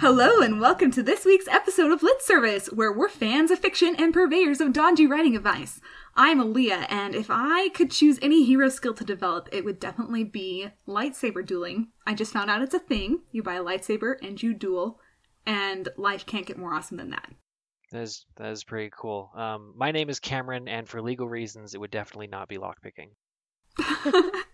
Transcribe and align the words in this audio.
Hello, 0.00 0.40
and 0.40 0.60
welcome 0.60 0.92
to 0.92 1.02
this 1.02 1.24
week's 1.24 1.48
episode 1.48 1.90
of 1.90 2.04
Lit 2.04 2.22
Service, 2.22 2.68
where 2.68 2.92
we're 2.92 3.08
fans 3.08 3.50
of 3.50 3.58
fiction 3.58 3.96
and 3.98 4.14
purveyors 4.14 4.60
of 4.60 4.72
dodgy 4.72 5.08
writing 5.08 5.34
advice. 5.34 5.80
I'm 6.14 6.38
Aaliyah, 6.38 6.86
and 6.88 7.16
if 7.16 7.26
I 7.28 7.70
could 7.70 7.90
choose 7.90 8.16
any 8.22 8.44
hero 8.44 8.68
skill 8.68 8.94
to 8.94 9.02
develop, 9.02 9.48
it 9.50 9.64
would 9.64 9.80
definitely 9.80 10.22
be 10.22 10.68
lightsaber 10.86 11.44
dueling. 11.44 11.88
I 12.06 12.14
just 12.14 12.32
found 12.32 12.48
out 12.48 12.62
it's 12.62 12.74
a 12.74 12.78
thing. 12.78 13.22
You 13.32 13.42
buy 13.42 13.54
a 13.54 13.64
lightsaber 13.64 14.14
and 14.22 14.40
you 14.40 14.54
duel, 14.54 15.00
and 15.44 15.88
life 15.96 16.24
can't 16.24 16.46
get 16.46 16.58
more 16.58 16.74
awesome 16.74 16.98
than 16.98 17.10
that. 17.10 17.32
That 17.90 18.02
is 18.02 18.24
that 18.36 18.52
is 18.52 18.62
pretty 18.62 18.92
cool. 18.96 19.32
Um, 19.34 19.74
my 19.76 19.90
name 19.90 20.10
is 20.10 20.20
Cameron, 20.20 20.68
and 20.68 20.88
for 20.88 21.02
legal 21.02 21.28
reasons, 21.28 21.74
it 21.74 21.80
would 21.80 21.90
definitely 21.90 22.28
not 22.28 22.48
be 22.48 22.58
lockpicking. 22.58 23.08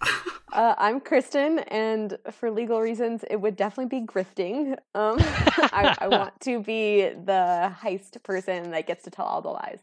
Uh, 0.54 0.72
I'm 0.78 1.00
Kristen, 1.00 1.58
and 1.58 2.16
for 2.30 2.48
legal 2.48 2.80
reasons, 2.80 3.24
it 3.28 3.40
would 3.40 3.56
definitely 3.56 4.00
be 4.00 4.06
grifting. 4.06 4.74
Um, 4.94 5.16
I, 5.20 5.96
I 6.00 6.06
want 6.08 6.40
to 6.42 6.60
be 6.60 7.08
the 7.08 7.74
heist 7.82 8.22
person 8.22 8.70
that 8.70 8.86
gets 8.86 9.02
to 9.02 9.10
tell 9.10 9.24
all 9.26 9.42
the 9.42 9.48
lies. 9.48 9.80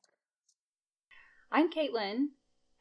I'm 1.52 1.70
Caitlin, 1.70 2.28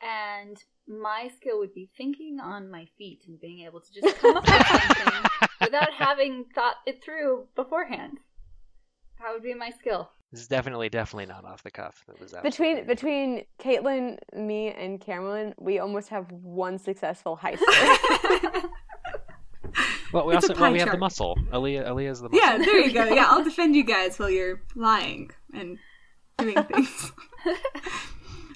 and 0.01 0.63
my 0.87 1.33
skill 1.37 1.59
would 1.59 1.75
be 1.75 1.91
thinking 1.97 2.39
on 2.39 2.71
my 2.71 2.87
feet 2.97 3.25
and 3.27 3.41
being 3.41 3.67
able 3.67 3.81
to 3.81 3.93
just 3.93 4.17
come 4.19 4.37
up 4.37 4.47
with 4.47 4.67
something 4.69 5.31
without 5.61 5.93
having 5.93 6.45
thought 6.55 6.77
it 6.87 7.03
through 7.03 7.49
beforehand. 7.57 8.19
That 9.19 9.33
would 9.33 9.43
be 9.43 9.53
my 9.55 9.71
skill. 9.71 10.13
This 10.33 10.43
is 10.43 10.49
definitely 10.49 10.89
definitely 10.89 11.27
not 11.27 11.45
off 11.45 11.63
the 11.65 11.71
cuff. 11.73 12.05
That 12.07 12.21
was 12.21 12.33
Between 12.43 12.79
absolutely- 12.79 12.83
between 12.95 13.45
Caitlin, 13.59 14.19
me, 14.37 14.69
and 14.73 15.01
Cameron, 15.01 15.55
we 15.59 15.79
almost 15.81 16.09
have 16.11 16.31
one 16.31 16.79
successful 16.79 17.37
heist. 17.43 17.59
well, 20.13 20.27
we 20.27 20.35
it's 20.37 20.45
also 20.49 20.55
well, 20.61 20.71
pie 20.71 20.73
we 20.73 20.79
have 20.79 20.87
the 20.87 20.93
chart. 20.93 21.01
muscle. 21.01 21.37
Aaliyah 21.53 21.87
Aaliyah's 21.89 22.21
the 22.21 22.29
muscle. 22.29 22.47
yeah, 22.47 22.59
there 22.59 22.79
you 22.79 22.93
go. 22.93 23.05
Yeah, 23.07 23.27
I'll 23.29 23.43
defend 23.51 23.75
you 23.75 23.83
guys 23.85 24.19
while 24.19 24.31
you're 24.31 24.63
lying 24.77 25.31
and 25.53 25.79
doing 26.39 26.63
things. 26.65 27.13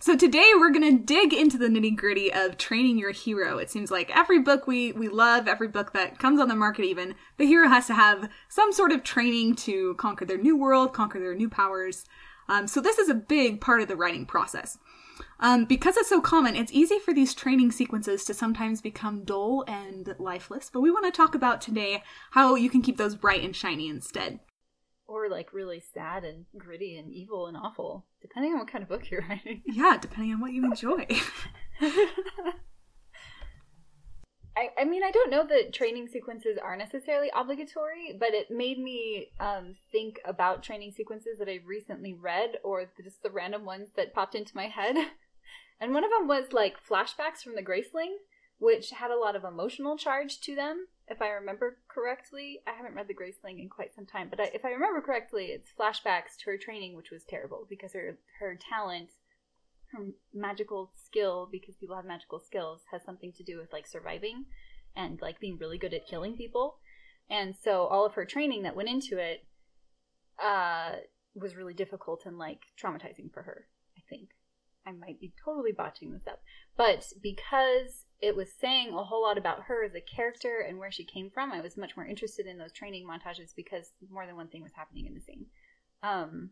So 0.04 0.14
today 0.14 0.52
we're 0.56 0.70
gonna 0.70 0.98
dig 0.98 1.32
into 1.32 1.56
the 1.56 1.66
nitty 1.66 1.96
gritty 1.96 2.30
of 2.30 2.58
training 2.58 2.98
your 2.98 3.12
hero. 3.12 3.56
It 3.56 3.70
seems 3.70 3.90
like 3.90 4.14
every 4.14 4.38
book 4.38 4.66
we 4.66 4.92
we 4.92 5.08
love, 5.08 5.48
every 5.48 5.66
book 5.66 5.94
that 5.94 6.18
comes 6.18 6.40
on 6.40 6.48
the 6.48 6.54
market, 6.54 6.84
even 6.84 7.14
the 7.38 7.46
hero 7.46 7.70
has 7.70 7.86
to 7.86 7.94
have 7.94 8.28
some 8.50 8.70
sort 8.70 8.92
of 8.92 9.02
training 9.02 9.54
to 9.54 9.94
conquer 9.94 10.26
their 10.26 10.36
new 10.36 10.58
world, 10.58 10.92
conquer 10.92 11.18
their 11.18 11.34
new 11.34 11.48
powers. 11.48 12.04
Um, 12.50 12.66
so 12.66 12.82
this 12.82 12.98
is 12.98 13.08
a 13.08 13.14
big 13.14 13.62
part 13.62 13.80
of 13.80 13.88
the 13.88 13.96
writing 13.96 14.26
process. 14.26 14.76
Um, 15.40 15.64
because 15.64 15.96
it's 15.96 16.10
so 16.10 16.20
common, 16.20 16.54
it's 16.54 16.72
easy 16.72 16.98
for 16.98 17.14
these 17.14 17.32
training 17.32 17.72
sequences 17.72 18.26
to 18.26 18.34
sometimes 18.34 18.82
become 18.82 19.24
dull 19.24 19.64
and 19.66 20.14
lifeless. 20.18 20.68
But 20.70 20.82
we 20.82 20.90
want 20.90 21.06
to 21.06 21.16
talk 21.16 21.34
about 21.34 21.62
today 21.62 22.02
how 22.32 22.56
you 22.56 22.68
can 22.68 22.82
keep 22.82 22.98
those 22.98 23.16
bright 23.16 23.42
and 23.42 23.56
shiny 23.56 23.88
instead. 23.88 24.40
Or 25.06 25.28
like 25.28 25.52
really 25.52 25.82
sad 25.92 26.24
and 26.24 26.46
gritty 26.56 26.96
and 26.96 27.12
evil 27.12 27.46
and 27.46 27.56
awful, 27.56 28.06
depending 28.22 28.52
on 28.52 28.60
what 28.60 28.68
kind 28.68 28.82
of 28.82 28.88
book 28.88 29.10
you're 29.10 29.24
writing. 29.28 29.62
Yeah, 29.66 29.98
depending 30.00 30.32
on 30.32 30.40
what 30.40 30.52
you 30.52 30.64
enjoy. 30.64 31.06
I, 34.56 34.68
I 34.78 34.84
mean, 34.84 35.02
I 35.02 35.10
don't 35.10 35.30
know 35.30 35.44
that 35.46 35.72
training 35.72 36.08
sequences 36.08 36.58
are 36.62 36.76
necessarily 36.76 37.28
obligatory, 37.34 38.16
but 38.18 38.34
it 38.34 38.50
made 38.50 38.78
me 38.78 39.30
um, 39.40 39.74
think 39.90 40.20
about 40.24 40.62
training 40.62 40.92
sequences 40.96 41.38
that 41.38 41.48
I 41.48 41.58
recently 41.66 42.14
read, 42.14 42.58
or 42.62 42.84
just 43.02 43.22
the 43.22 43.30
random 43.30 43.64
ones 43.64 43.88
that 43.96 44.14
popped 44.14 44.34
into 44.34 44.56
my 44.56 44.68
head. 44.68 44.96
And 45.80 45.92
one 45.92 46.04
of 46.04 46.10
them 46.10 46.28
was 46.28 46.52
like 46.52 46.76
flashbacks 46.88 47.42
from 47.42 47.56
the 47.56 47.62
Graceling, 47.62 48.14
which 48.58 48.90
had 48.90 49.10
a 49.10 49.18
lot 49.18 49.34
of 49.34 49.42
emotional 49.44 49.98
charge 49.98 50.40
to 50.42 50.54
them, 50.54 50.86
if 51.08 51.20
I 51.20 51.28
remember 51.28 51.78
correctly. 51.88 52.60
I 52.66 52.72
haven't 52.72 52.94
read 52.94 53.08
the 53.08 53.14
Graceling 53.14 53.60
in 53.60 53.68
quite 53.68 53.94
some 53.94 54.06
time, 54.06 54.28
but 54.30 54.40
I, 54.40 54.44
if 54.54 54.64
I 54.64 54.70
remember 54.70 55.00
correctly, 55.00 55.46
it's 55.46 55.70
flashbacks 55.78 56.36
to 56.40 56.50
her 56.50 56.58
training, 56.58 56.96
which 56.96 57.10
was 57.10 57.24
terrible 57.24 57.66
because 57.68 57.92
her 57.92 58.18
her 58.40 58.58
talent 58.58 59.10
her 59.94 60.06
magical 60.32 60.90
skill 61.06 61.48
because 61.50 61.76
people 61.76 61.96
have 61.96 62.04
magical 62.04 62.40
skills 62.40 62.80
has 62.90 63.02
something 63.04 63.32
to 63.32 63.42
do 63.42 63.58
with 63.58 63.72
like 63.72 63.86
surviving 63.86 64.44
and 64.96 65.20
like 65.22 65.40
being 65.40 65.58
really 65.58 65.78
good 65.78 65.94
at 65.94 66.06
killing 66.06 66.36
people 66.36 66.76
and 67.30 67.54
so 67.54 67.86
all 67.86 68.04
of 68.04 68.14
her 68.14 68.24
training 68.24 68.62
that 68.62 68.76
went 68.76 68.88
into 68.88 69.18
it 69.18 69.46
uh 70.42 70.92
was 71.34 71.56
really 71.56 71.74
difficult 71.74 72.22
and 72.26 72.38
like 72.38 72.60
traumatizing 72.80 73.32
for 73.32 73.42
her 73.42 73.66
i 73.96 74.02
think 74.08 74.30
i 74.86 74.92
might 74.92 75.20
be 75.20 75.32
totally 75.44 75.72
botching 75.72 76.12
this 76.12 76.26
up 76.26 76.40
but 76.76 77.06
because 77.22 78.06
it 78.20 78.36
was 78.36 78.48
saying 78.52 78.88
a 78.92 79.04
whole 79.04 79.22
lot 79.22 79.38
about 79.38 79.64
her 79.64 79.84
as 79.84 79.94
a 79.94 80.00
character 80.00 80.64
and 80.66 80.78
where 80.78 80.90
she 80.90 81.04
came 81.04 81.30
from 81.30 81.52
i 81.52 81.60
was 81.60 81.76
much 81.76 81.96
more 81.96 82.06
interested 82.06 82.46
in 82.46 82.58
those 82.58 82.72
training 82.72 83.06
montages 83.06 83.54
because 83.54 83.90
more 84.10 84.26
than 84.26 84.36
one 84.36 84.48
thing 84.48 84.62
was 84.62 84.72
happening 84.74 85.06
in 85.06 85.14
the 85.14 85.20
scene. 85.20 85.46
Um 86.02 86.50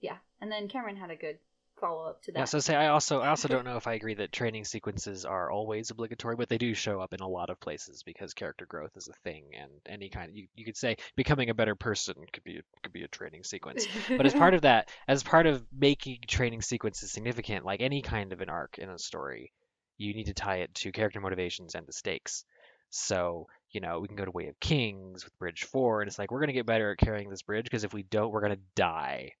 yeah 0.00 0.16
and 0.40 0.52
then 0.52 0.68
cameron 0.68 0.96
had 0.96 1.10
a 1.10 1.16
good 1.16 1.38
follow 1.80 2.06
up 2.06 2.22
to 2.22 2.32
that 2.32 2.38
Yeah, 2.38 2.44
so 2.44 2.58
say 2.58 2.74
I 2.74 2.88
also 2.88 3.20
I 3.20 3.28
also 3.28 3.48
don't 3.48 3.64
know 3.64 3.76
if 3.76 3.86
I 3.86 3.94
agree 3.94 4.14
that 4.14 4.32
training 4.32 4.64
sequences 4.64 5.24
are 5.24 5.50
always 5.50 5.90
obligatory, 5.90 6.36
but 6.36 6.48
they 6.48 6.58
do 6.58 6.74
show 6.74 7.00
up 7.00 7.12
in 7.12 7.20
a 7.20 7.28
lot 7.28 7.50
of 7.50 7.60
places 7.60 8.02
because 8.02 8.34
character 8.34 8.66
growth 8.66 8.96
is 8.96 9.08
a 9.08 9.12
thing, 9.24 9.44
and 9.58 9.70
any 9.86 10.08
kind 10.08 10.34
you, 10.34 10.46
you 10.54 10.64
could 10.64 10.76
say 10.76 10.96
becoming 11.16 11.50
a 11.50 11.54
better 11.54 11.74
person 11.74 12.14
could 12.32 12.44
be 12.44 12.60
could 12.82 12.92
be 12.92 13.02
a 13.02 13.08
training 13.08 13.44
sequence. 13.44 13.86
But 14.08 14.26
as 14.26 14.34
part 14.34 14.54
of 14.54 14.62
that, 14.62 14.90
as 15.08 15.22
part 15.22 15.46
of 15.46 15.64
making 15.72 16.18
training 16.26 16.62
sequences 16.62 17.12
significant, 17.12 17.64
like 17.64 17.80
any 17.80 18.02
kind 18.02 18.32
of 18.32 18.40
an 18.40 18.48
arc 18.48 18.78
in 18.78 18.90
a 18.90 18.98
story, 18.98 19.52
you 19.98 20.14
need 20.14 20.26
to 20.26 20.34
tie 20.34 20.56
it 20.56 20.74
to 20.74 20.92
character 20.92 21.20
motivations 21.20 21.74
and 21.74 21.86
the 21.86 21.92
stakes. 21.92 22.44
So, 22.90 23.46
you 23.70 23.80
know, 23.80 24.00
we 24.00 24.08
can 24.08 24.16
go 24.16 24.24
to 24.24 24.30
Way 24.30 24.48
of 24.48 24.60
Kings 24.60 25.24
with 25.24 25.38
Bridge 25.38 25.64
4, 25.64 26.02
and 26.02 26.08
it's 26.08 26.18
like, 26.18 26.30
we're 26.30 26.38
going 26.38 26.48
to 26.48 26.54
get 26.54 26.66
better 26.66 26.92
at 26.92 26.98
carrying 26.98 27.28
this 27.28 27.42
bridge 27.42 27.64
because 27.64 27.84
if 27.84 27.92
we 27.92 28.04
don't, 28.04 28.30
we're 28.30 28.40
going 28.40 28.54
to 28.54 28.62
die. 28.74 29.32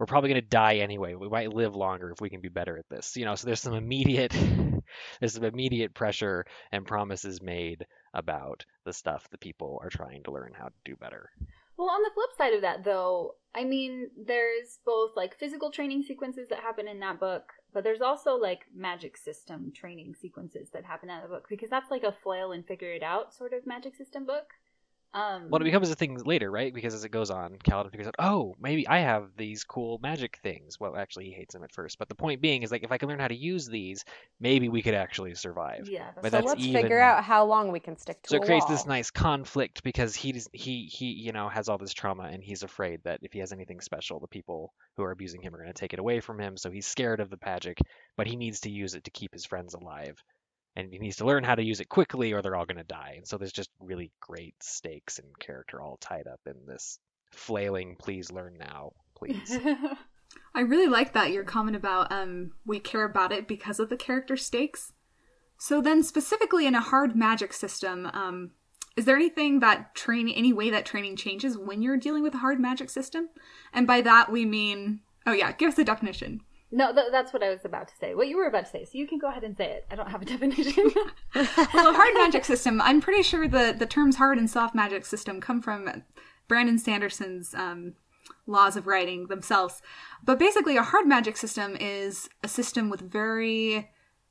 We're 0.00 0.06
probably 0.06 0.30
going 0.30 0.40
to 0.40 0.48
die 0.48 0.76
anyway. 0.76 1.14
We 1.14 1.28
might 1.28 1.52
live 1.52 1.76
longer 1.76 2.10
if 2.10 2.22
we 2.22 2.30
can 2.30 2.40
be 2.40 2.48
better 2.48 2.78
at 2.78 2.88
this. 2.88 3.18
You 3.18 3.26
know, 3.26 3.34
so 3.34 3.46
there's 3.46 3.60
some 3.60 3.74
immediate 3.74 4.32
there's 5.20 5.34
some 5.34 5.44
immediate 5.44 5.92
pressure 5.92 6.46
and 6.72 6.86
promises 6.86 7.42
made 7.42 7.84
about 8.14 8.64
the 8.86 8.94
stuff 8.94 9.28
that 9.28 9.40
people 9.40 9.78
are 9.82 9.90
trying 9.90 10.22
to 10.22 10.30
learn 10.30 10.54
how 10.58 10.68
to 10.68 10.74
do 10.86 10.96
better. 10.96 11.28
Well, 11.76 11.90
on 11.90 12.02
the 12.02 12.10
flip 12.14 12.30
side 12.38 12.54
of 12.54 12.62
that, 12.62 12.82
though, 12.82 13.34
I 13.54 13.64
mean, 13.64 14.08
there's 14.16 14.78
both 14.86 15.10
like 15.16 15.38
physical 15.38 15.70
training 15.70 16.04
sequences 16.04 16.48
that 16.48 16.60
happen 16.60 16.88
in 16.88 17.00
that 17.00 17.20
book, 17.20 17.52
but 17.74 17.84
there's 17.84 18.00
also 18.00 18.36
like 18.36 18.60
magic 18.74 19.18
system 19.18 19.70
training 19.70 20.14
sequences 20.14 20.70
that 20.70 20.86
happen 20.86 21.10
in 21.10 21.20
the 21.20 21.28
book 21.28 21.46
because 21.50 21.68
that's 21.68 21.90
like 21.90 22.04
a 22.04 22.16
flail 22.22 22.52
and 22.52 22.66
figure 22.66 22.92
it 22.92 23.02
out 23.02 23.34
sort 23.34 23.52
of 23.52 23.66
magic 23.66 23.94
system 23.96 24.24
book. 24.24 24.54
Um, 25.12 25.48
Well, 25.50 25.60
it 25.60 25.64
becomes 25.64 25.90
a 25.90 25.96
thing 25.96 26.16
later, 26.24 26.50
right? 26.50 26.72
Because 26.72 26.94
as 26.94 27.04
it 27.04 27.08
goes 27.10 27.30
on, 27.30 27.56
Kaladin 27.64 27.90
figures 27.90 28.06
out, 28.06 28.14
oh, 28.20 28.54
maybe 28.60 28.86
I 28.86 28.98
have 29.00 29.30
these 29.36 29.64
cool 29.64 29.98
magic 30.00 30.38
things. 30.42 30.78
Well, 30.78 30.96
actually, 30.96 31.24
he 31.26 31.32
hates 31.32 31.52
them 31.54 31.64
at 31.64 31.72
first, 31.72 31.98
but 31.98 32.08
the 32.08 32.14
point 32.14 32.40
being 32.40 32.62
is 32.62 32.70
like, 32.70 32.84
if 32.84 32.92
I 32.92 32.98
can 32.98 33.08
learn 33.08 33.18
how 33.18 33.26
to 33.26 33.34
use 33.34 33.66
these, 33.66 34.04
maybe 34.38 34.68
we 34.68 34.82
could 34.82 34.94
actually 34.94 35.34
survive. 35.34 35.88
yeah, 35.88 36.10
but 36.14 36.24
so 36.26 36.30
that's 36.30 36.46
let's 36.46 36.60
even- 36.64 36.82
figure 36.82 37.00
out 37.00 37.24
how 37.24 37.44
long 37.44 37.72
we 37.72 37.80
can 37.80 37.96
stick 37.96 38.22
to 38.22 38.28
So 38.30 38.36
it 38.36 38.42
creates 38.44 38.66
wall. 38.66 38.76
this 38.76 38.86
nice 38.86 39.10
conflict 39.10 39.82
because 39.82 40.14
he's 40.14 40.48
he 40.52 40.84
he 40.86 41.06
you 41.06 41.32
know 41.32 41.48
has 41.48 41.68
all 41.68 41.78
this 41.78 41.92
trauma 41.92 42.24
and 42.24 42.42
he's 42.44 42.62
afraid 42.62 43.00
that 43.04 43.18
if 43.22 43.32
he 43.32 43.40
has 43.40 43.52
anything 43.52 43.80
special, 43.80 44.20
the 44.20 44.28
people 44.28 44.72
who 44.96 45.02
are 45.02 45.10
abusing 45.10 45.42
him 45.42 45.54
are 45.54 45.58
going 45.58 45.72
to 45.72 45.80
take 45.80 45.92
it 45.92 45.98
away 45.98 46.20
from 46.20 46.38
him. 46.38 46.56
So 46.56 46.70
he's 46.70 46.86
scared 46.86 47.18
of 47.20 47.30
the 47.30 47.38
magic, 47.44 47.78
but 48.16 48.28
he 48.28 48.36
needs 48.36 48.60
to 48.60 48.70
use 48.70 48.94
it 48.94 49.04
to 49.04 49.10
keep 49.10 49.32
his 49.32 49.44
friends 49.44 49.74
alive, 49.74 50.22
and 50.76 50.92
he 50.92 50.98
needs 50.98 51.16
to 51.16 51.24
learn 51.24 51.44
how 51.44 51.54
to 51.54 51.64
use 51.64 51.80
it 51.80 51.88
quickly, 51.88 52.32
or 52.32 52.42
they're 52.42 52.56
all 52.56 52.66
going 52.66 52.76
to 52.76 52.84
die. 52.84 53.14
And 53.16 53.26
so 53.26 53.36
there's 53.36 53.52
just 53.52 53.70
really 53.80 54.12
great 54.20 54.54
stakes 54.62 55.18
and 55.18 55.38
character 55.38 55.80
all 55.80 55.98
tied 56.00 56.26
up 56.26 56.40
in 56.46 56.54
this 56.66 56.98
flailing. 57.32 57.96
Please 57.98 58.30
learn 58.30 58.56
now, 58.58 58.92
please. 59.16 59.58
I 60.54 60.60
really 60.60 60.86
like 60.86 61.12
that 61.12 61.32
your 61.32 61.44
comment 61.44 61.76
about 61.76 62.12
um 62.12 62.52
we 62.64 62.78
care 62.78 63.04
about 63.04 63.32
it 63.32 63.48
because 63.48 63.80
of 63.80 63.88
the 63.88 63.96
character 63.96 64.36
stakes. 64.36 64.92
So 65.58 65.82
then 65.82 66.02
specifically 66.02 66.66
in 66.66 66.74
a 66.74 66.80
hard 66.80 67.16
magic 67.16 67.52
system, 67.52 68.06
um 68.12 68.52
is 68.96 69.04
there 69.04 69.16
anything 69.16 69.60
that 69.60 69.94
training 69.94 70.34
any 70.34 70.52
way 70.52 70.70
that 70.70 70.84
training 70.84 71.16
changes 71.16 71.56
when 71.56 71.80
you're 71.82 71.96
dealing 71.96 72.22
with 72.22 72.34
a 72.34 72.38
hard 72.38 72.60
magic 72.60 72.90
system? 72.90 73.28
And 73.72 73.86
by 73.86 74.00
that 74.02 74.30
we 74.30 74.44
mean 74.44 75.00
oh 75.26 75.32
yeah, 75.32 75.52
give 75.52 75.72
us 75.72 75.78
a 75.78 75.84
definition. 75.84 76.42
No, 76.70 76.92
th- 76.92 77.06
that's 77.10 77.32
what 77.32 77.42
I 77.42 77.50
was 77.50 77.64
about 77.64 77.88
to 77.88 77.94
say. 77.96 78.14
What 78.14 78.28
you 78.28 78.36
were 78.36 78.46
about 78.46 78.66
to 78.66 78.70
say, 78.70 78.84
so 78.84 78.92
you 78.94 79.06
can 79.06 79.18
go 79.18 79.28
ahead 79.28 79.44
and 79.44 79.56
say 79.56 79.66
it. 79.72 79.86
I 79.90 79.96
don't 79.96 80.10
have 80.10 80.22
a 80.22 80.24
definition. 80.34 80.90
Well, 81.34 81.90
a 81.90 81.94
hard 81.94 82.14
magic 82.14 82.44
system, 82.44 82.80
I'm 82.80 83.00
pretty 83.00 83.22
sure 83.22 83.46
the 83.48 83.74
the 83.76 83.86
terms 83.86 84.16
hard 84.16 84.38
and 84.38 84.50
soft 84.50 84.74
magic 84.74 85.06
system 85.06 85.40
come 85.40 85.62
from 85.62 86.02
Brandon 86.48 86.78
Sanderson's 86.78 87.54
um 87.54 87.94
laws 88.46 88.76
of 88.76 88.86
writing 88.86 89.28
themselves. 89.28 89.80
But 90.24 90.38
basically, 90.38 90.76
a 90.76 90.82
hard 90.82 91.06
magic 91.06 91.36
system 91.36 91.76
is 91.78 92.28
a 92.42 92.48
system 92.48 92.90
with 92.90 93.00
very 93.00 93.90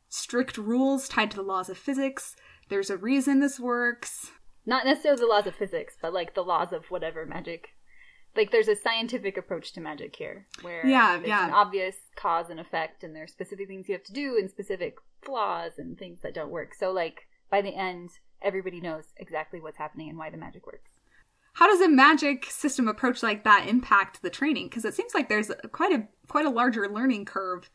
strict 0.09 0.57
rules 0.57 1.07
tied 1.07 1.31
to 1.31 1.37
the 1.37 1.43
laws 1.43 1.69
of 1.69 1.77
physics. 1.77 2.35
There's 2.69 2.89
a 2.89 2.97
reason 2.97 3.39
this 3.39 3.59
works. 3.59 4.31
Not 4.65 4.85
necessarily 4.85 5.21
the 5.21 5.27
laws 5.27 5.47
of 5.47 5.55
physics, 5.55 5.95
but 6.01 6.13
like 6.13 6.35
the 6.35 6.43
laws 6.43 6.73
of 6.73 6.85
whatever 6.91 7.25
magic. 7.25 7.69
Like 8.35 8.51
there's 8.51 8.67
a 8.67 8.75
scientific 8.75 9.37
approach 9.37 9.73
to 9.73 9.81
magic 9.81 10.15
here, 10.15 10.45
where 10.61 10.85
Yeah, 10.85 11.17
there's 11.17 11.27
yeah. 11.27 11.47
an 11.47 11.53
obvious 11.53 11.95
cause 12.15 12.49
and 12.49 12.59
effect, 12.59 13.03
and 13.03 13.15
there's 13.15 13.31
specific 13.31 13.67
things 13.67 13.89
you 13.89 13.95
have 13.95 14.03
to 14.03 14.13
do 14.13 14.37
and 14.37 14.49
specific 14.49 14.97
flaws 15.21 15.73
and 15.77 15.97
things 15.97 16.19
that 16.21 16.33
don't 16.33 16.51
work. 16.51 16.73
So 16.75 16.91
like 16.91 17.27
by 17.49 17.61
the 17.61 17.75
end, 17.75 18.11
everybody 18.41 18.79
knows 18.79 19.05
exactly 19.17 19.59
what's 19.59 19.77
happening 19.77 20.09
and 20.09 20.17
why 20.17 20.29
the 20.29 20.37
magic 20.37 20.65
works. 20.65 20.91
How 21.53 21.67
does 21.67 21.81
a 21.81 21.89
magic 21.89 22.45
system 22.45 22.87
approach 22.87 23.21
like 23.23 23.43
that 23.43 23.67
impact 23.67 24.21
the 24.21 24.29
training? 24.29 24.69
Because 24.69 24.85
it 24.85 24.93
seems 24.93 25.13
like 25.13 25.27
there's 25.27 25.51
quite 25.71 25.91
a 25.91 26.07
quite 26.27 26.45
a 26.45 26.49
larger 26.51 26.87
learning 26.87 27.25
curve 27.25 27.69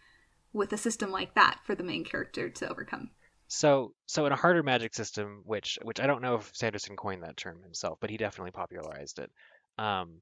with 0.52 0.72
a 0.72 0.78
system 0.78 1.10
like 1.10 1.34
that 1.34 1.58
for 1.64 1.74
the 1.74 1.82
main 1.82 2.04
character 2.04 2.48
to 2.48 2.70
overcome. 2.70 3.10
So, 3.48 3.92
so 4.06 4.24
in 4.24 4.32
a 4.32 4.36
harder 4.36 4.62
magic 4.62 4.94
system, 4.94 5.42
which 5.44 5.78
which 5.82 6.00
I 6.00 6.06
don't 6.06 6.22
know 6.22 6.36
if 6.36 6.50
Sanderson 6.54 6.96
coined 6.96 7.24
that 7.24 7.36
term 7.36 7.62
himself, 7.62 7.98
but 8.00 8.08
he 8.08 8.16
definitely 8.16 8.52
popularized 8.52 9.18
it. 9.18 9.30
Um, 9.76 10.20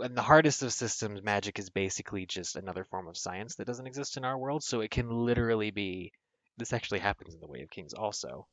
and 0.00 0.16
the 0.16 0.22
hardest 0.22 0.62
of 0.62 0.72
systems, 0.72 1.22
magic 1.22 1.58
is 1.58 1.70
basically 1.70 2.26
just 2.26 2.56
another 2.56 2.84
form 2.84 3.08
of 3.08 3.16
science 3.16 3.56
that 3.56 3.66
doesn't 3.66 3.86
exist 3.86 4.16
in 4.16 4.24
our 4.24 4.38
world. 4.38 4.62
So 4.62 4.80
it 4.80 4.90
can 4.90 5.10
literally 5.10 5.70
be. 5.70 6.12
This 6.56 6.72
actually 6.72 6.98
happens 6.98 7.34
in 7.34 7.40
the 7.40 7.46
Way 7.46 7.62
of 7.62 7.70
Kings 7.70 7.94
also. 7.94 8.46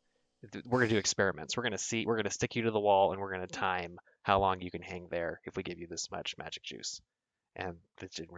We're 0.66 0.82
gonna 0.82 0.92
do 0.92 0.98
experiments. 0.98 1.58
We're 1.58 1.64
gonna 1.64 1.78
see. 1.78 2.06
We're 2.06 2.18
gonna 2.18 2.30
stick 2.30 2.56
you 2.56 2.64
to 2.64 2.72
the 2.72 2.80
wall, 2.80 3.12
and 3.12 3.20
we're 3.20 3.32
gonna 3.32 3.48
time 3.48 3.98
how 4.22 4.40
long 4.40 4.62
you 4.62 4.70
can 4.70 4.84
hang 4.84 5.08
there 5.10 5.42
if 5.46 5.56
we 5.56 5.64
give 5.64 5.80
you 5.80 5.88
this 5.88 6.12
much 6.12 6.38
magic 6.38 6.64
juice. 6.64 7.02
And 7.56 7.78
yeah, 8.02 8.36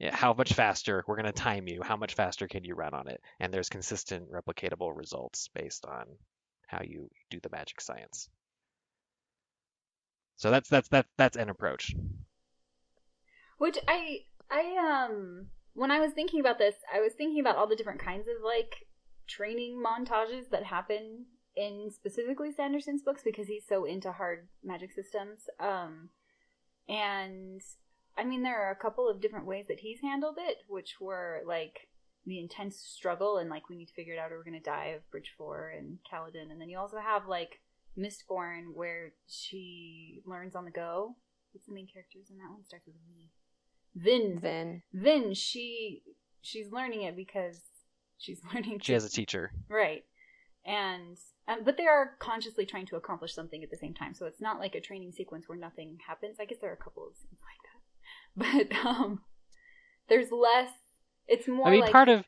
eh, 0.00 0.10
how 0.12 0.32
much 0.32 0.52
faster? 0.54 1.04
We're 1.06 1.16
gonna 1.16 1.32
time 1.32 1.66
you. 1.66 1.82
How 1.82 1.96
much 1.96 2.14
faster 2.14 2.48
can 2.48 2.64
you 2.64 2.74
run 2.74 2.94
on 2.94 3.08
it? 3.08 3.20
And 3.40 3.52
there's 3.52 3.68
consistent, 3.68 4.30
replicatable 4.30 4.96
results 4.96 5.48
based 5.54 5.84
on 5.84 6.06
how 6.66 6.80
you 6.82 7.10
do 7.30 7.40
the 7.40 7.50
magic 7.50 7.80
science. 7.80 8.30
So 10.36 10.50
that's 10.50 10.68
that's 10.70 10.88
that 10.88 11.06
that's 11.18 11.36
an 11.36 11.50
approach. 11.50 11.94
Which 13.60 13.76
I 13.86 14.20
I 14.50 15.04
um 15.04 15.48
when 15.74 15.90
I 15.90 16.00
was 16.00 16.12
thinking 16.12 16.40
about 16.40 16.56
this, 16.56 16.76
I 16.92 17.00
was 17.00 17.12
thinking 17.12 17.40
about 17.40 17.56
all 17.56 17.66
the 17.66 17.76
different 17.76 18.00
kinds 18.00 18.26
of 18.26 18.42
like 18.42 18.86
training 19.28 19.82
montages 19.86 20.48
that 20.50 20.64
happen 20.64 21.26
in 21.54 21.90
specifically 21.90 22.52
Sanderson's 22.52 23.02
books 23.02 23.20
because 23.22 23.48
he's 23.48 23.66
so 23.68 23.84
into 23.84 24.12
hard 24.12 24.48
magic 24.64 24.92
systems. 24.92 25.40
Um 25.58 26.08
and 26.88 27.60
I 28.16 28.24
mean 28.24 28.42
there 28.42 28.66
are 28.66 28.72
a 28.72 28.82
couple 28.82 29.10
of 29.10 29.20
different 29.20 29.44
ways 29.44 29.66
that 29.68 29.80
he's 29.80 30.00
handled 30.00 30.38
it, 30.38 30.56
which 30.66 30.94
were 30.98 31.42
like 31.46 31.90
the 32.24 32.40
intense 32.40 32.78
struggle 32.78 33.36
and 33.36 33.50
like 33.50 33.68
we 33.68 33.76
need 33.76 33.88
to 33.88 33.94
figure 33.94 34.14
it 34.14 34.18
out 34.18 34.32
or 34.32 34.38
we're 34.38 34.44
gonna 34.44 34.60
die 34.60 34.94
of 34.96 35.10
Bridge 35.10 35.34
Four 35.36 35.74
and 35.76 35.98
Kaladin, 36.10 36.50
and 36.50 36.58
then 36.58 36.70
you 36.70 36.78
also 36.78 36.96
have 36.96 37.28
like 37.28 37.60
Mistborn 37.98 38.72
where 38.72 39.12
she 39.28 40.22
learns 40.24 40.56
on 40.56 40.64
the 40.64 40.70
go. 40.70 41.16
What's 41.52 41.66
the 41.66 41.74
main 41.74 41.88
characters 41.92 42.30
in 42.30 42.38
that 42.38 42.50
one? 42.50 42.64
Starts 42.64 42.86
with 42.86 42.96
V. 43.06 43.28
Vin. 43.94 44.38
Vin. 44.40 44.82
Vin. 44.92 45.34
She 45.34 46.02
she's 46.42 46.70
learning 46.72 47.02
it 47.02 47.16
because 47.16 47.60
she's 48.18 48.40
learning. 48.54 48.80
She 48.82 48.92
has 48.92 49.04
a 49.04 49.10
teacher. 49.10 49.52
Right. 49.68 50.04
And 50.64 51.16
um, 51.48 51.60
but 51.64 51.76
they 51.76 51.86
are 51.86 52.16
consciously 52.18 52.66
trying 52.66 52.86
to 52.86 52.96
accomplish 52.96 53.34
something 53.34 53.62
at 53.62 53.70
the 53.70 53.76
same 53.76 53.94
time. 53.94 54.14
So 54.14 54.26
it's 54.26 54.40
not 54.40 54.58
like 54.58 54.74
a 54.74 54.80
training 54.80 55.12
sequence 55.12 55.48
where 55.48 55.58
nothing 55.58 55.98
happens. 56.06 56.36
I 56.40 56.44
guess 56.44 56.58
there 56.60 56.70
are 56.70 56.74
a 56.74 56.76
couple 56.76 57.08
of 57.08 57.14
scenes 57.16 57.40
like 58.36 58.68
that, 58.68 58.70
but 58.80 58.86
um, 58.86 59.20
there's 60.08 60.30
less. 60.30 60.70
It's 61.26 61.48
more. 61.48 61.68
I 61.68 61.70
mean, 61.70 61.80
like, 61.80 61.92
part 61.92 62.08
of 62.08 62.24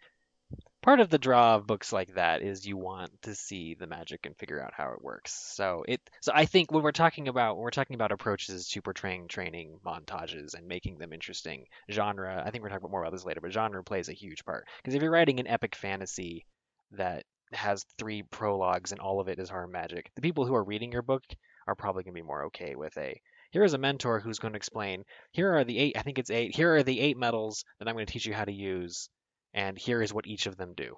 part 0.83 1.01
of 1.01 1.09
the 1.09 1.19
draw 1.19 1.55
of 1.55 1.67
books 1.67 1.93
like 1.93 2.15
that 2.15 2.43
is 2.43 2.67
you 2.67 2.77
want 2.77 3.11
to 3.23 3.35
see 3.35 3.75
the 3.75 3.87
magic 3.87 4.27
and 4.27 4.37
figure 4.37 4.63
out 4.63 4.75
how 4.77 4.93
it 4.93 5.03
works. 5.03 5.33
So 5.55 5.85
it 5.87 6.01
so 6.21 6.33
I 6.35 6.45
think 6.45 6.73
when 6.73 6.83
we're 6.83 6.93
talking 6.93 7.29
about 7.29 7.57
when 7.57 7.63
we're 7.63 7.71
talking 7.71 7.95
about 7.95 8.13
approaches 8.13 8.69
to 8.69 8.83
portraying 8.83 9.29
training 9.29 9.79
montages 9.87 10.55
and 10.55 10.67
making 10.67 10.99
them 10.99 11.13
interesting, 11.13 11.65
genre, 11.91 12.43
I 12.45 12.51
think 12.51 12.63
we're 12.63 12.71
talking 12.71 12.91
more 12.91 13.03
about 13.03 13.13
this 13.13 13.25
later, 13.25 13.41
but 13.41 13.53
genre 13.53 13.83
plays 13.83 14.09
a 14.09 14.15
huge 14.15 14.45
part. 14.45 14.67
Because 14.83 14.95
if 14.95 15.03
you're 15.03 15.13
writing 15.13 15.41
an 15.41 15.47
epic 15.47 15.77
fantasy 15.77 16.45
that 16.93 17.25
has 17.53 17.85
three 17.99 18.23
prologues 18.23 18.93
and 18.93 19.01
all 19.01 19.21
of 19.21 19.29
it 19.29 19.39
is 19.39 19.49
hard 19.49 19.71
magic, 19.71 20.11
the 20.17 20.23
people 20.23 20.47
who 20.47 20.55
are 20.55 20.65
reading 20.65 20.93
your 20.93 21.03
book 21.03 21.23
are 21.67 21.77
probably 21.77 22.03
going 22.03 22.15
to 22.15 22.21
be 22.21 22.27
more 22.27 22.47
okay 22.47 22.75
with 22.75 22.97
a 22.99 23.21
here 23.53 23.63
is 23.63 23.75
a 23.75 23.79
mentor 23.79 24.19
who's 24.19 24.39
going 24.39 24.53
to 24.53 24.57
explain 24.57 25.05
here 25.31 25.55
are 25.55 25.63
the 25.63 25.79
eight 25.79 25.97
I 25.97 26.03
think 26.03 26.19
it's 26.19 26.31
eight 26.31 26.57
here 26.57 26.75
are 26.75 26.83
the 26.83 26.99
eight 26.99 27.17
metals 27.17 27.65
that 27.79 27.87
I'm 27.87 27.95
going 27.95 28.07
to 28.07 28.13
teach 28.13 28.27
you 28.27 28.35
how 28.35 28.45
to 28.45 28.53
use 28.53 29.09
and 29.55 29.79
here 29.79 30.03
is 30.03 30.13
what 30.13 30.27
each 30.27 30.47
of 30.47 30.57
them 30.57 30.75
do. 30.77 30.97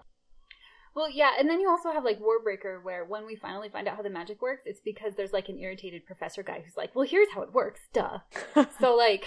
Well, 0.94 1.10
yeah, 1.10 1.32
and 1.38 1.50
then 1.50 1.60
you 1.60 1.68
also 1.68 1.90
have 1.90 2.04
like 2.04 2.20
Warbreaker, 2.20 2.82
where 2.82 3.04
when 3.04 3.26
we 3.26 3.34
finally 3.34 3.68
find 3.68 3.88
out 3.88 3.96
how 3.96 4.02
the 4.02 4.10
magic 4.10 4.40
works, 4.40 4.62
it's 4.64 4.80
because 4.80 5.14
there's 5.16 5.32
like 5.32 5.48
an 5.48 5.58
irritated 5.58 6.06
professor 6.06 6.44
guy 6.44 6.62
who's 6.64 6.76
like, 6.76 6.94
"Well, 6.94 7.06
here's 7.06 7.30
how 7.34 7.42
it 7.42 7.52
works, 7.52 7.80
duh." 7.92 8.18
so 8.78 8.94
like, 8.94 9.24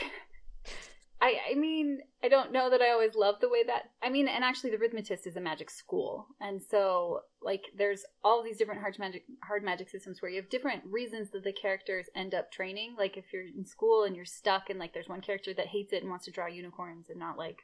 I 1.20 1.36
I 1.52 1.56
mean, 1.56 2.00
I 2.24 2.30
don't 2.30 2.54
know 2.54 2.70
that 2.70 2.82
I 2.82 2.92
always 2.92 3.16
love 3.16 3.42
the 3.42 3.50
way 3.50 3.64
that 3.68 3.92
I 4.02 4.10
mean, 4.10 4.30
and 4.30 4.46
actually, 4.46 4.72
the 4.72 4.78
Rhythmatist 4.78 5.28
is 5.28 5.36
a 5.36 5.42
magic 5.42 5.70
school, 5.70 6.28
and 6.40 6.62
so 6.62 7.24
like, 7.42 7.64
there's 7.78 8.06
all 8.24 8.44
these 8.44 8.58
different 8.58 8.80
hard 8.80 8.98
magic 8.98 9.26
hard 9.44 9.62
magic 9.62 9.90
systems 9.90 10.22
where 10.22 10.32
you 10.32 10.42
have 10.42 10.50
different 10.50 10.84
reasons 10.86 11.32
that 11.32 11.44
the 11.44 11.52
characters 11.52 12.06
end 12.16 12.34
up 12.34 12.50
training. 12.50 12.96
Like, 12.98 13.18
if 13.18 13.34
you're 13.34 13.44
in 13.44 13.66
school 13.66 14.06
and 14.06 14.16
you're 14.16 14.24
stuck, 14.24 14.70
and 14.70 14.80
like, 14.80 14.94
there's 14.94 15.10
one 15.10 15.22
character 15.22 15.54
that 15.54 15.68
hates 15.68 15.92
it 15.92 16.02
and 16.02 16.10
wants 16.10 16.26
to 16.26 16.32
draw 16.32 16.48
unicorns 16.48 17.10
and 17.10 17.20
not 17.20 17.38
like 17.38 17.58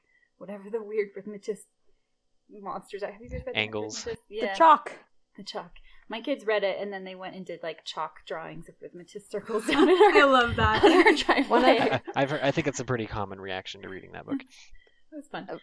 whatever 0.43 0.69
the 0.69 0.83
weird 0.83 1.07
rhythmatist 1.15 1.63
monsters 2.61 3.01
are. 3.01 3.11
Have 3.13 3.21
you 3.21 3.29
read 3.29 3.55
Angles. 3.55 4.03
The, 4.03 4.17
yeah, 4.29 4.51
The 4.51 4.57
chalk. 4.57 4.91
the 5.37 5.43
chalk. 5.43 5.71
My 6.09 6.19
kids 6.19 6.45
read 6.45 6.65
it 6.65 6.77
and 6.81 6.91
then 6.91 7.05
they 7.05 7.15
went 7.15 7.35
and 7.37 7.45
did 7.45 7.61
like 7.63 7.85
chalk 7.85 8.25
drawings 8.27 8.67
of 8.67 8.75
rhythmatist 8.81 9.31
circles 9.31 9.65
down 9.67 9.89
in 9.89 9.95
our, 9.95 10.21
I 10.21 10.25
love 10.25 10.57
that. 10.57 10.83
on 10.83 10.91
our 10.91 11.13
driveway. 11.13 11.79
I, 11.79 12.01
I've 12.21 12.29
heard, 12.29 12.41
I 12.43 12.51
think 12.51 12.67
it's 12.67 12.81
a 12.81 12.83
pretty 12.83 13.05
common 13.05 13.39
reaction 13.39 13.81
to 13.83 13.89
reading 13.89 14.11
that 14.11 14.25
book. 14.25 14.41
It 14.41 15.15
was 15.15 15.27
fun. 15.31 15.47
Oh. 15.49 15.59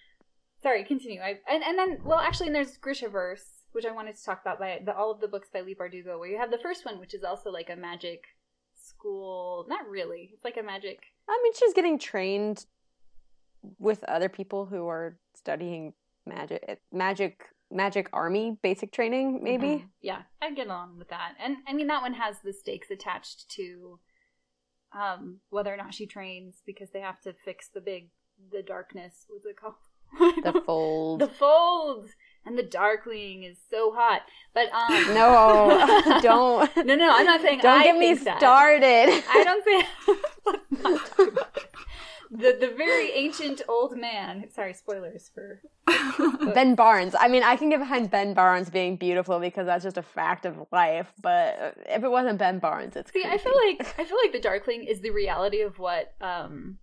Sorry, 0.62 0.82
continue. 0.84 1.20
I 1.20 1.38
and, 1.46 1.62
and 1.62 1.78
then 1.78 1.98
well 2.02 2.18
actually 2.18 2.46
and 2.46 2.56
there's 2.56 2.78
Grishaverse, 2.78 3.44
which 3.72 3.84
I 3.84 3.92
wanted 3.92 4.16
to 4.16 4.24
talk 4.24 4.40
about 4.40 4.58
by 4.58 4.80
the 4.82 4.96
all 4.96 5.10
of 5.10 5.20
the 5.20 5.28
books 5.28 5.50
by 5.52 5.60
Leigh 5.60 5.74
Bardugo, 5.74 6.18
where 6.18 6.28
you 6.28 6.38
have 6.38 6.50
the 6.50 6.58
first 6.58 6.86
one, 6.86 6.98
which 6.98 7.12
is 7.12 7.22
also 7.22 7.50
like 7.50 7.68
a 7.68 7.76
magic 7.76 8.24
school 8.82 9.66
not 9.68 9.86
really. 9.86 10.30
It's 10.32 10.44
like 10.44 10.56
a 10.56 10.62
magic 10.62 11.00
I 11.28 11.38
mean, 11.42 11.52
she's 11.54 11.74
getting 11.74 11.98
trained 11.98 12.64
with 13.78 14.02
other 14.04 14.28
people 14.28 14.66
who 14.66 14.86
are 14.88 15.16
studying 15.34 15.92
magic, 16.26 16.80
magic, 16.92 17.42
magic 17.70 18.08
army 18.12 18.56
basic 18.62 18.90
training, 18.92 19.40
maybe. 19.42 19.66
Mhm. 19.66 19.88
Yeah, 20.02 20.22
i'd 20.42 20.56
get 20.56 20.66
along 20.66 20.98
with 20.98 21.08
that. 21.08 21.34
And 21.38 21.58
I 21.68 21.72
mean 21.72 21.86
that 21.88 22.02
one 22.02 22.14
has 22.14 22.36
the 22.42 22.52
stakes 22.52 22.90
attached 22.90 23.48
to 23.50 23.98
um 24.92 25.38
whether 25.50 25.72
or 25.72 25.76
not 25.76 25.94
she 25.94 26.06
trains 26.06 26.62
because 26.66 26.90
they 26.90 27.00
have 27.00 27.20
to 27.22 27.32
fix 27.44 27.68
the 27.68 27.80
big 27.80 28.10
the 28.50 28.62
darkness, 28.62 29.26
what's 29.28 29.44
it 29.46 29.56
called? 29.56 29.74
The 30.42 30.60
fold. 30.66 31.20
the 31.20 31.28
fold 31.28 32.08
and 32.44 32.58
the 32.58 32.62
darkling 32.64 33.44
is 33.44 33.58
so 33.70 33.92
hot. 33.94 34.22
But 34.52 34.72
um 34.72 35.14
No, 35.14 36.18
don't. 36.22 36.76
No, 36.84 36.94
no, 36.96 37.08
I'm 37.12 37.26
not 37.26 37.40
saying 37.42 37.60
Don't 37.60 37.80
I 37.80 37.84
get 37.84 37.96
me 37.96 38.14
think 38.16 38.24
that. 38.24 38.38
started. 38.38 39.22
I 39.30 39.44
don't 39.44 39.64
say 39.64 39.78
Let's 40.46 40.70
not 40.72 41.06
talk 41.06 41.28
about 41.28 41.56
it. 41.56 41.69
The 42.30 42.56
the 42.60 42.72
very 42.76 43.10
ancient 43.12 43.62
old 43.68 43.96
man. 43.98 44.44
Sorry, 44.50 44.72
spoilers 44.72 45.30
for 45.34 45.60
Ben 46.54 46.74
Barnes. 46.76 47.14
I 47.18 47.26
mean, 47.28 47.42
I 47.42 47.56
can 47.56 47.70
get 47.70 47.80
behind 47.80 48.10
Ben 48.10 48.34
Barnes 48.34 48.70
being 48.70 48.96
beautiful 48.96 49.40
because 49.40 49.66
that's 49.66 49.82
just 49.82 49.98
a 49.98 50.02
fact 50.02 50.46
of 50.46 50.56
life. 50.70 51.12
But 51.20 51.74
if 51.88 52.04
it 52.04 52.10
wasn't 52.10 52.38
Ben 52.38 52.60
Barnes, 52.60 52.94
it's 52.94 53.12
See, 53.12 53.24
I 53.24 53.36
feel 53.36 53.54
like 53.66 53.94
I 53.98 54.04
feel 54.04 54.16
like 54.22 54.32
the 54.32 54.40
Darkling 54.40 54.84
is 54.84 55.00
the 55.00 55.10
reality 55.10 55.62
of 55.62 55.78
what 55.80 56.12
um 56.20 56.78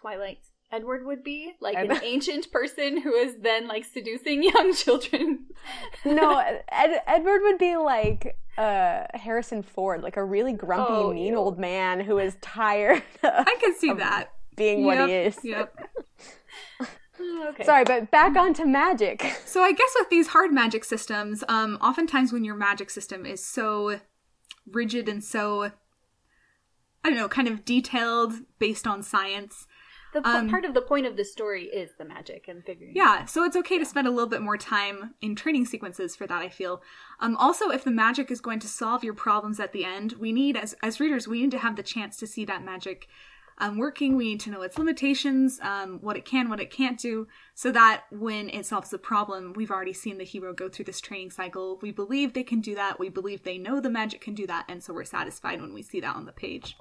Twilight 0.00 0.38
Edward 0.72 1.04
would 1.04 1.24
be, 1.24 1.52
like 1.60 1.76
an 1.76 1.98
ancient 2.04 2.52
person 2.52 3.00
who 3.00 3.12
is 3.14 3.34
then 3.42 3.66
like 3.66 3.84
seducing 3.84 4.42
young 4.54 4.72
children. 4.72 5.46
no, 6.04 6.38
Ed- 6.70 7.02
Edward 7.08 7.40
would 7.42 7.58
be 7.58 7.76
like 7.76 8.36
uh, 8.56 9.06
Harrison 9.14 9.62
Ford, 9.64 10.00
like 10.02 10.16
a 10.16 10.22
really 10.24 10.52
grumpy, 10.52 10.92
Oh, 10.92 11.12
mean 11.12 11.32
ew. 11.32 11.36
old 11.38 11.58
man 11.58 11.98
who 11.98 12.18
is 12.18 12.36
tired 12.40 13.02
of 13.24 13.46
I 13.46 13.56
can 13.60 13.74
see 13.76 13.92
that. 13.94 14.30
Being 14.60 14.84
what 14.84 15.08
he 15.08 15.14
is. 15.14 15.38
Yep. 15.42 15.74
okay. 17.48 17.64
Sorry, 17.64 17.84
but 17.84 18.10
back 18.10 18.36
onto 18.36 18.64
magic. 18.64 19.24
So 19.44 19.62
I 19.62 19.72
guess 19.72 19.90
with 19.98 20.10
these 20.10 20.28
hard 20.28 20.52
magic 20.52 20.84
systems, 20.84 21.42
um, 21.48 21.78
oftentimes 21.80 22.32
when 22.32 22.44
your 22.44 22.54
magic 22.54 22.90
system 22.90 23.26
is 23.26 23.44
so 23.44 24.00
rigid 24.70 25.08
and 25.08 25.24
so 25.24 25.72
I 27.02 27.08
don't 27.08 27.16
know, 27.16 27.28
kind 27.28 27.48
of 27.48 27.64
detailed 27.64 28.34
based 28.58 28.86
on 28.86 29.02
science. 29.02 29.66
The 30.12 30.22
po- 30.22 30.30
um, 30.30 30.50
part 30.50 30.64
of 30.64 30.74
the 30.74 30.82
point 30.82 31.06
of 31.06 31.16
the 31.16 31.24
story 31.24 31.64
is 31.64 31.90
the 31.96 32.04
magic 32.04 32.46
and 32.48 32.64
figuring. 32.64 32.94
it 32.94 32.96
Yeah, 32.96 33.24
so 33.26 33.44
it's 33.44 33.56
okay 33.56 33.78
to 33.78 33.84
spend 33.84 34.08
a 34.08 34.10
little 34.10 34.28
bit 34.28 34.42
more 34.42 34.56
time 34.56 35.14
in 35.20 35.36
training 35.36 35.66
sequences 35.66 36.16
for 36.16 36.26
that, 36.26 36.42
I 36.42 36.48
feel. 36.48 36.82
Um, 37.20 37.36
also, 37.36 37.70
if 37.70 37.84
the 37.84 37.92
magic 37.92 38.30
is 38.30 38.40
going 38.40 38.58
to 38.60 38.68
solve 38.68 39.04
your 39.04 39.14
problems 39.14 39.60
at 39.60 39.72
the 39.72 39.84
end, 39.84 40.14
we 40.14 40.32
need, 40.32 40.56
as, 40.56 40.74
as 40.82 40.98
readers, 40.98 41.28
we 41.28 41.42
need 41.42 41.52
to 41.52 41.58
have 41.58 41.76
the 41.76 41.82
chance 41.82 42.16
to 42.18 42.26
see 42.26 42.44
that 42.46 42.64
magic 42.64 43.06
um, 43.60 43.78
working. 43.78 44.16
We 44.16 44.24
need 44.24 44.40
to 44.40 44.50
know 44.50 44.62
its 44.62 44.78
limitations, 44.78 45.60
um, 45.62 45.98
what 46.00 46.16
it 46.16 46.24
can, 46.24 46.48
what 46.48 46.60
it 46.60 46.70
can't 46.70 46.98
do, 46.98 47.28
so 47.54 47.70
that 47.70 48.04
when 48.10 48.48
it 48.48 48.66
solves 48.66 48.90
the 48.90 48.98
problem, 48.98 49.52
we've 49.54 49.70
already 49.70 49.92
seen 49.92 50.18
the 50.18 50.24
hero 50.24 50.52
go 50.52 50.68
through 50.68 50.86
this 50.86 51.00
training 51.00 51.30
cycle. 51.30 51.78
We 51.80 51.92
believe 51.92 52.32
they 52.32 52.42
can 52.42 52.60
do 52.60 52.74
that. 52.74 52.98
We 52.98 53.10
believe 53.10 53.42
they 53.42 53.58
know 53.58 53.80
the 53.80 53.90
magic 53.90 54.20
can 54.20 54.34
do 54.34 54.46
that, 54.46 54.64
and 54.68 54.82
so 54.82 54.92
we're 54.92 55.04
satisfied 55.04 55.60
when 55.60 55.74
we 55.74 55.82
see 55.82 56.00
that 56.00 56.16
on 56.16 56.24
the 56.24 56.32
page. 56.32 56.76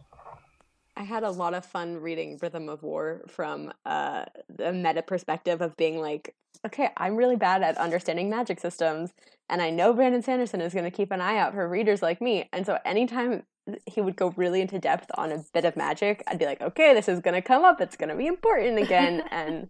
I 0.96 1.04
had 1.04 1.24
a 1.24 1.32
lot 1.32 1.54
of 1.54 1.66
fun 1.66 2.02
reading 2.02 2.40
Rhythm 2.42 2.68
of 2.68 2.84
War 2.84 3.22
from 3.28 3.72
uh, 3.86 4.26
the 4.50 4.74
meta 4.74 5.02
perspective 5.02 5.62
of 5.62 5.78
being 5.78 6.00
like, 6.02 6.36
okay, 6.66 6.90
I'm 6.98 7.16
really 7.16 7.38
bad 7.38 7.62
at 7.62 7.78
understanding 7.78 8.30
magic 8.30 8.60
systems, 8.60 9.14
and 9.50 9.62
I 9.62 9.70
know 9.70 9.94
Brandon 9.94 10.22
Sanderson 10.22 10.60
is 10.62 10.74
going 10.74 10.84
to 10.84 10.92
keep 10.92 11.12
an 11.12 11.22
eye 11.22 11.38
out 11.38 11.54
for 11.54 11.68
readers 11.68 12.02
like 12.02 12.22
me. 12.22 12.50
And 12.52 12.66
so 12.66 12.80
anytime 12.84 13.44
he 13.86 14.02
would 14.02 14.16
go 14.16 14.34
really 14.36 14.62
into 14.62 14.80
depth 14.80 15.12
on 15.16 15.32
a 15.32 15.44
bit 15.54 15.66
of 15.66 15.76
magic, 15.76 16.24
I'd 16.28 16.40
be 16.40 16.46
like, 16.46 16.62
okay, 16.62 16.94
this 16.94 17.08
is 17.08 17.20
going 17.20 17.36
to 17.36 17.42
come 17.42 17.64
up. 17.64 17.82
It's 17.82 17.96
going 17.96 18.10
to 18.10 18.16
be 18.16 18.28
important 18.28 18.80
again. 18.80 19.24
and 19.32 19.70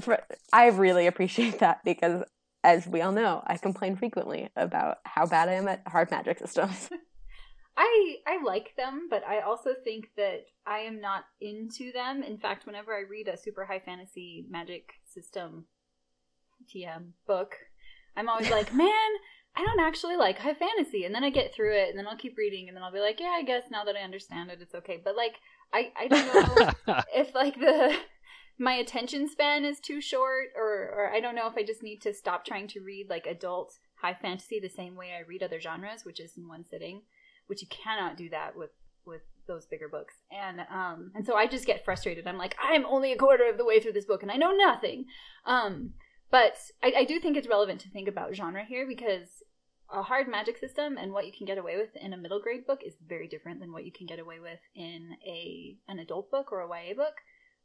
for, 0.00 0.22
I 0.52 0.66
really 0.68 1.06
appreciate 1.06 1.58
that 1.60 1.84
because, 1.84 2.22
as 2.62 2.86
we 2.86 3.00
all 3.00 3.12
know, 3.12 3.42
I 3.46 3.56
complain 3.56 3.96
frequently 3.96 4.50
about 4.56 4.98
how 5.04 5.26
bad 5.26 5.48
I 5.48 5.54
am 5.54 5.68
at 5.68 5.82
hard 5.86 6.10
magic 6.10 6.38
systems. 6.38 6.90
I 7.76 8.16
I 8.26 8.42
like 8.44 8.74
them, 8.76 9.08
but 9.10 9.26
I 9.26 9.40
also 9.40 9.70
think 9.82 10.10
that 10.16 10.46
I 10.66 10.78
am 10.80 11.00
not 11.00 11.24
into 11.40 11.90
them. 11.92 12.22
In 12.22 12.38
fact, 12.38 12.66
whenever 12.66 12.94
I 12.94 13.00
read 13.00 13.26
a 13.28 13.36
super 13.36 13.64
high 13.64 13.80
fantasy 13.80 14.46
magic 14.48 14.92
system 15.06 15.64
TM 16.72 17.10
book, 17.26 17.56
I'm 18.16 18.28
always 18.28 18.50
like, 18.50 18.72
man, 18.74 19.10
I 19.56 19.64
don't 19.64 19.80
actually 19.80 20.16
like 20.16 20.38
high 20.38 20.54
fantasy. 20.54 21.04
And 21.04 21.14
then 21.14 21.24
I 21.24 21.30
get 21.30 21.54
through 21.54 21.76
it, 21.76 21.90
and 21.90 21.98
then 21.98 22.06
I'll 22.06 22.16
keep 22.16 22.36
reading, 22.36 22.68
and 22.68 22.76
then 22.76 22.82
I'll 22.82 22.92
be 22.92 23.00
like, 23.00 23.20
yeah, 23.20 23.34
I 23.36 23.42
guess 23.42 23.64
now 23.70 23.84
that 23.84 23.96
I 23.96 24.00
understand 24.00 24.50
it, 24.50 24.58
it's 24.60 24.74
okay. 24.74 25.00
But 25.02 25.16
like, 25.16 25.34
I 25.72 25.92
I 25.96 26.08
don't 26.08 26.86
know 26.86 27.02
if 27.14 27.34
like 27.34 27.58
the 27.58 27.96
my 28.58 28.74
attention 28.74 29.28
span 29.28 29.64
is 29.64 29.80
too 29.80 30.00
short, 30.00 30.48
or 30.56 30.90
or 30.94 31.12
I 31.12 31.20
don't 31.20 31.36
know 31.36 31.48
if 31.48 31.56
I 31.56 31.64
just 31.64 31.82
need 31.82 32.02
to 32.02 32.14
stop 32.14 32.44
trying 32.44 32.68
to 32.68 32.80
read 32.80 33.08
like 33.08 33.26
adult 33.26 33.78
high 33.96 34.14
fantasy 34.14 34.60
the 34.60 34.68
same 34.68 34.96
way 34.96 35.12
I 35.12 35.26
read 35.26 35.42
other 35.42 35.60
genres, 35.60 36.04
which 36.04 36.20
is 36.20 36.36
in 36.36 36.48
one 36.48 36.64
sitting 36.64 37.02
which 37.46 37.62
you 37.62 37.68
cannot 37.68 38.16
do 38.16 38.28
that 38.30 38.56
with 38.56 38.70
with 39.06 39.20
those 39.46 39.66
bigger 39.66 39.88
books. 39.88 40.14
And 40.30 40.60
um 40.60 41.12
and 41.14 41.26
so 41.26 41.36
I 41.36 41.46
just 41.46 41.66
get 41.66 41.84
frustrated. 41.84 42.26
I'm 42.26 42.38
like, 42.38 42.56
I'm 42.62 42.86
only 42.86 43.12
a 43.12 43.16
quarter 43.16 43.48
of 43.48 43.58
the 43.58 43.64
way 43.64 43.80
through 43.80 43.92
this 43.92 44.06
book 44.06 44.22
and 44.22 44.32
I 44.32 44.36
know 44.36 44.52
nothing. 44.52 45.06
Um 45.44 45.92
but 46.34 46.56
I, 46.82 46.92
I 46.96 47.04
do 47.04 47.20
think 47.20 47.36
it's 47.36 47.46
relevant 47.46 47.80
to 47.82 47.90
think 47.90 48.08
about 48.08 48.34
genre 48.34 48.64
here 48.64 48.88
because 48.88 49.44
a 49.88 50.02
hard 50.02 50.26
magic 50.26 50.58
system 50.58 50.98
and 50.98 51.12
what 51.12 51.26
you 51.26 51.32
can 51.32 51.46
get 51.46 51.58
away 51.58 51.76
with 51.76 51.94
in 51.94 52.12
a 52.12 52.16
middle 52.16 52.40
grade 52.40 52.66
book 52.66 52.80
is 52.84 52.94
very 53.06 53.28
different 53.28 53.60
than 53.60 53.72
what 53.72 53.84
you 53.84 53.92
can 53.92 54.08
get 54.08 54.18
away 54.18 54.40
with 54.40 54.58
in 54.74 55.10
a 55.24 55.76
an 55.86 56.00
adult 56.00 56.32
book 56.32 56.50
or 56.50 56.62
a 56.62 56.68
YA 56.68 56.94
book. 56.94 57.14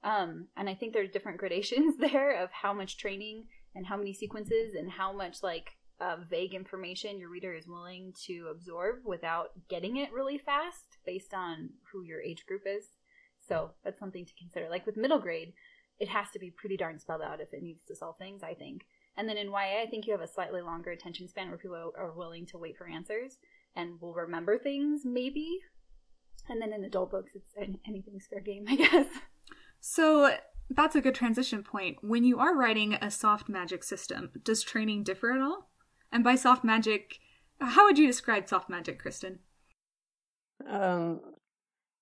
Um, 0.04 0.50
and 0.56 0.70
I 0.70 0.76
think 0.76 0.94
there's 0.94 1.10
different 1.10 1.38
gradations 1.44 1.98
there 1.98 2.44
of 2.44 2.52
how 2.52 2.72
much 2.72 3.00
training 3.00 3.46
and 3.74 3.88
how 3.88 3.98
many 3.98 4.14
sequences 4.14 4.76
and 4.76 4.92
how 4.92 5.14
much 5.14 5.42
like 5.42 5.72
uh, 6.00 6.18
vague 6.30 6.54
information 6.54 7.18
your 7.18 7.30
reader 7.30 7.56
is 7.56 7.68
willing 7.68 8.14
to 8.28 8.50
absorb 8.52 8.98
without 9.04 9.48
getting 9.68 9.98
it 9.98 10.14
really 10.14 10.38
fast 10.38 11.00
based 11.08 11.34
on 11.34 11.72
who 11.92 12.04
your 12.04 12.22
age 12.22 12.46
group 12.46 12.62
is. 12.68 12.86
So 13.48 13.72
that's 13.84 14.00
something 14.00 14.28
to 14.28 14.34
consider. 14.38 14.70
Like 14.70 14.86
with 14.86 14.96
middle 14.96 15.18
grade, 15.18 15.54
it 16.00 16.08
has 16.10 16.30
to 16.32 16.40
be 16.40 16.52
pretty 16.52 16.78
darn 16.78 17.00
spelled 17.00 17.22
out 17.22 17.42
if 17.42 17.54
it 17.54 17.62
needs 17.62 17.84
to 17.86 17.96
solve 17.96 18.18
things, 18.18 18.42
I 18.44 18.54
think. 18.54 18.86
And 19.18 19.28
then 19.28 19.38
in 19.38 19.48
YA, 19.48 19.84
I 19.84 19.88
think 19.90 20.08
you 20.08 20.14
have 20.14 20.22
a 20.22 20.28
slightly 20.28 20.62
longer 20.62 20.92
attention 20.92 21.28
span 21.28 21.50
where 21.50 21.58
people 21.58 21.92
are 21.98 22.12
willing 22.12 22.46
to 22.48 22.58
wait 22.58 22.78
for 22.78 22.88
answers 22.88 23.38
and 23.76 24.00
will 24.00 24.14
remember 24.14 24.58
things, 24.58 25.02
maybe. 25.04 25.60
And 26.48 26.62
then 26.62 26.72
in 26.72 26.84
adult 26.84 27.12
books, 27.12 27.32
it's 27.36 27.54
anything's 27.86 28.28
fair 28.28 28.40
game, 28.40 28.66
I 28.68 28.76
guess. 28.78 29.08
So 29.82 30.36
that's 30.70 30.96
a 30.96 31.02
good 31.02 31.16
transition 31.16 31.64
point. 31.64 31.98
When 32.02 32.24
you 32.24 32.40
are 32.40 32.56
writing 32.56 32.94
a 32.94 33.12
soft 33.12 33.50
magic 33.50 33.84
system, 33.84 34.32
does 34.44 34.64
training 34.64 35.04
differ 35.04 35.34
at 35.34 35.42
all? 35.42 35.70
And 36.12 36.24
by 36.24 36.36
soft 36.36 36.64
magic, 36.64 37.20
how 37.60 37.86
would 37.86 37.98
you 37.98 38.08
describe 38.08 38.48
soft 38.48 38.70
magic, 38.70 39.00
Kristen? 39.00 39.40
Um, 40.68 41.22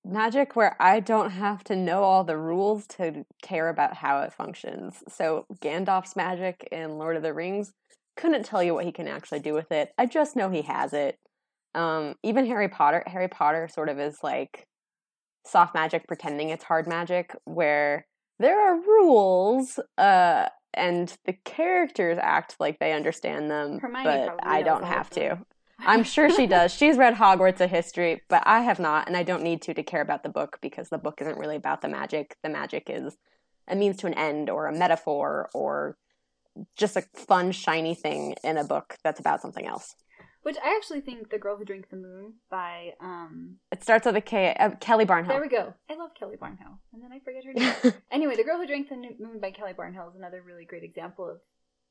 magic 0.08 0.56
where 0.56 0.76
I 0.82 1.00
don't 1.00 1.32
have 1.32 1.64
to 1.66 1.76
know 1.76 2.04
all 2.04 2.24
the 2.24 2.38
rules 2.38 2.88
to 2.98 3.26
care 3.42 3.70
about 3.70 3.96
how 3.96 4.22
it 4.22 4.34
functions. 4.34 5.04
So 5.08 5.46
Gandalf's 5.62 6.16
magic 6.16 6.68
in 6.72 6.98
Lord 6.98 7.18
of 7.18 7.24
the 7.24 7.34
Rings 7.34 7.74
couldn't 8.16 8.46
tell 8.46 8.64
you 8.64 8.74
what 8.74 8.86
he 8.86 8.92
can 8.92 9.08
actually 9.08 9.40
do 9.40 9.54
with 9.54 9.72
it. 9.72 9.92
I 9.98 10.06
just 10.06 10.36
know 10.36 10.50
he 10.50 10.64
has 10.64 10.94
it. 10.94 11.18
Um, 11.76 12.16
even 12.24 12.46
Harry 12.48 12.70
Potter, 12.70 13.04
Harry 13.08 13.28
Potter 13.28 13.68
sort 13.72 13.90
of 13.90 14.00
is 14.00 14.18
like 14.24 14.66
soft 15.46 15.76
magic 15.76 16.08
pretending 16.08 16.50
it's 16.50 16.64
hard 16.64 16.88
magic, 16.88 17.36
where 17.46 18.06
there 18.40 18.60
are 18.60 18.76
rules, 18.76 19.80
uh, 19.98 20.48
and 20.74 21.16
the 21.26 21.34
characters 21.46 22.18
act 22.22 22.56
like 22.60 22.80
they 22.80 22.94
understand 22.94 23.50
them, 23.50 23.80
Hermione 23.80 24.28
but 24.28 24.40
I 24.44 24.62
don't 24.62 24.84
have 24.84 25.10
to. 25.12 25.40
I'm 25.80 26.04
sure 26.04 26.30
she 26.30 26.48
does. 26.48 26.74
She's 26.74 26.98
read 26.98 27.16
Hogwarts 27.16 27.60
a 27.62 27.68
history, 27.68 28.22
but 28.30 28.44
I 28.46 28.62
have 28.62 28.80
not, 28.80 29.08
and 29.08 29.16
I 29.16 29.24
don't 29.24 29.44
need 29.44 29.62
to 29.64 29.74
to 29.74 29.84
care 29.84 30.02
about 30.02 30.24
the 30.24 30.30
book 30.30 30.58
because 30.62 30.90
the 30.90 30.98
book 30.98 31.22
isn't 31.22 31.38
really 31.38 31.56
about 31.56 31.82
the 31.82 31.90
magic. 31.90 32.36
The 32.44 32.50
magic 32.50 32.90
is 32.90 33.18
a 33.68 33.76
means 33.76 33.98
to 33.98 34.08
an 34.08 34.14
end 34.14 34.50
or 34.50 34.68
a 34.68 34.74
metaphor 34.78 35.50
or 35.54 35.98
just 36.76 36.98
a 36.98 37.04
fun, 37.14 37.52
shiny 37.52 37.94
thing 37.94 38.36
in 38.44 38.58
a 38.58 38.64
book 38.64 38.98
that's 39.04 39.20
about 39.20 39.42
something 39.42 39.68
else. 39.68 39.96
Which 40.42 40.58
I 40.64 40.76
actually 40.76 41.02
think 41.02 41.30
"The 41.30 41.38
Girl 41.38 41.58
Who 41.58 41.66
Drank 41.66 41.90
the 41.90 41.98
Moon" 41.98 42.36
by 42.50 42.94
um. 43.02 43.58
It 43.72 43.84
starts 43.84 44.06
with 44.06 44.16
a 44.16 44.22
K. 44.22 44.56
Uh, 44.58 44.72
Kelly 44.80 45.06
Barnhill. 45.06 45.28
There 45.28 45.42
we 45.42 45.50
go. 45.50 45.74
I 45.90 45.96
love 45.96 46.12
Kelly 46.18 46.38
Barnhill, 46.38 46.78
and 46.94 47.04
then 47.04 47.12
I 47.12 47.20
forget 47.20 47.44
her 47.44 47.54
name. 47.54 47.94
anyway, 48.12 48.36
"The 48.36 48.46
Girl 48.46 48.58
Who 48.58 48.66
Drank 48.66 48.88
the 48.90 48.96
Moon" 48.96 49.40
by 49.42 49.52
Kelly 49.52 49.74
Barnhill 49.74 50.10
is 50.10 50.16
another 50.16 50.42
really 50.42 50.64
great 50.64 50.84
example 50.84 51.30
of 51.30 51.42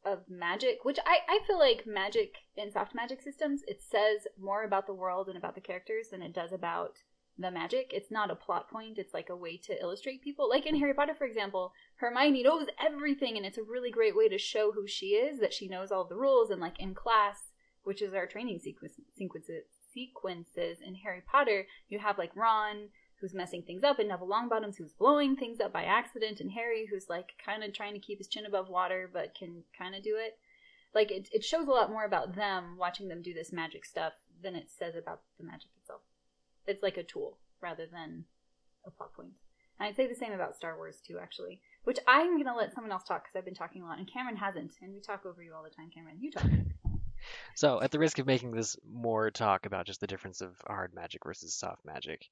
of 0.06 0.28
magic, 0.28 0.84
which 0.84 0.98
I 1.04 1.18
I 1.28 1.40
feel 1.46 1.58
like 1.58 1.86
magic 1.86 2.34
in 2.56 2.70
soft 2.70 2.94
magic 2.94 3.20
systems 3.20 3.62
it 3.66 3.82
says 3.82 4.26
more 4.40 4.64
about 4.64 4.86
the 4.86 4.94
world 4.94 5.28
and 5.28 5.36
about 5.36 5.54
the 5.54 5.60
characters 5.60 6.08
than 6.10 6.22
it 6.22 6.32
does 6.32 6.52
about 6.52 6.98
the 7.38 7.50
magic. 7.50 7.90
It's 7.92 8.10
not 8.10 8.30
a 8.30 8.36
plot 8.36 8.70
point. 8.70 8.96
It's 8.98 9.12
like 9.12 9.28
a 9.28 9.36
way 9.36 9.58
to 9.66 9.78
illustrate 9.80 10.22
people. 10.22 10.48
Like 10.48 10.64
in 10.64 10.76
Harry 10.76 10.94
Potter, 10.94 11.14
for 11.14 11.26
example, 11.26 11.72
Hermione 11.96 12.42
knows 12.42 12.68
everything, 12.80 13.36
and 13.36 13.44
it's 13.44 13.58
a 13.58 13.62
really 13.62 13.90
great 13.90 14.16
way 14.16 14.28
to 14.28 14.38
show 14.38 14.72
who 14.72 14.86
she 14.86 15.08
is. 15.08 15.40
That 15.40 15.52
she 15.52 15.68
knows 15.68 15.90
all 15.90 16.04
the 16.04 16.16
rules, 16.16 16.50
and 16.50 16.60
like 16.60 16.78
in 16.78 16.94
class 16.94 17.52
which 17.82 18.02
is 18.02 18.12
our 18.14 18.26
training 18.26 18.58
sequence, 18.58 18.94
sequences 19.16 19.62
sequences 19.94 20.78
in 20.84 20.96
Harry 20.96 21.22
Potter. 21.30 21.66
You 21.88 22.00
have 22.00 22.18
like 22.18 22.34
Ron 22.34 22.88
who's 23.20 23.34
messing 23.34 23.62
things 23.62 23.82
up, 23.82 23.98
and 23.98 24.08
Neville 24.08 24.28
Longbottoms 24.28 24.76
who's 24.76 24.92
blowing 24.92 25.36
things 25.36 25.60
up 25.60 25.72
by 25.72 25.84
accident, 25.84 26.40
and 26.40 26.52
Harry 26.52 26.86
who's 26.90 27.08
like 27.08 27.32
kind 27.44 27.64
of 27.64 27.72
trying 27.72 27.94
to 27.94 28.00
keep 28.00 28.18
his 28.18 28.28
chin 28.28 28.46
above 28.46 28.68
water 28.68 29.08
but 29.12 29.34
can 29.34 29.64
kind 29.76 29.94
of 29.94 30.02
do 30.02 30.16
it. 30.16 30.38
Like 30.94 31.10
it, 31.10 31.28
it 31.32 31.44
shows 31.44 31.66
a 31.66 31.70
lot 31.70 31.90
more 31.90 32.04
about 32.04 32.34
them 32.34 32.76
watching 32.78 33.08
them 33.08 33.22
do 33.22 33.34
this 33.34 33.52
magic 33.52 33.84
stuff 33.84 34.12
than 34.42 34.54
it 34.54 34.68
says 34.70 34.94
about 34.96 35.22
the 35.38 35.44
magic 35.44 35.70
itself. 35.80 36.00
It's 36.66 36.82
like 36.82 36.96
a 36.96 37.02
tool 37.02 37.38
rather 37.60 37.86
than 37.90 38.24
a 38.86 38.90
plot 38.90 39.14
point. 39.14 39.32
And 39.78 39.88
I'd 39.88 39.96
say 39.96 40.06
the 40.06 40.14
same 40.14 40.32
about 40.32 40.56
Star 40.56 40.76
Wars 40.76 41.00
too, 41.06 41.18
actually. 41.20 41.60
Which 41.84 41.98
I'm 42.08 42.36
gonna 42.42 42.56
let 42.56 42.74
someone 42.74 42.92
else 42.92 43.04
talk 43.04 43.24
because 43.24 43.36
I've 43.36 43.44
been 43.44 43.54
talking 43.54 43.82
a 43.82 43.86
lot, 43.86 43.98
and 43.98 44.10
Cameron 44.10 44.36
hasn't, 44.36 44.72
and 44.82 44.92
we 44.92 45.00
talk 45.00 45.24
over 45.24 45.42
you 45.42 45.54
all 45.54 45.62
the 45.62 45.70
time. 45.70 45.90
Cameron, 45.94 46.18
you 46.20 46.30
talk. 46.30 46.46
So, 47.54 47.80
at 47.80 47.90
the 47.90 47.98
risk 47.98 48.18
of 48.18 48.26
making 48.26 48.52
this 48.52 48.76
more 48.88 49.30
talk 49.30 49.66
about 49.66 49.86
just 49.86 50.00
the 50.00 50.06
difference 50.06 50.40
of 50.40 50.60
hard 50.66 50.94
magic 50.94 51.24
versus 51.24 51.54
soft 51.54 51.84
magic, 51.84 52.28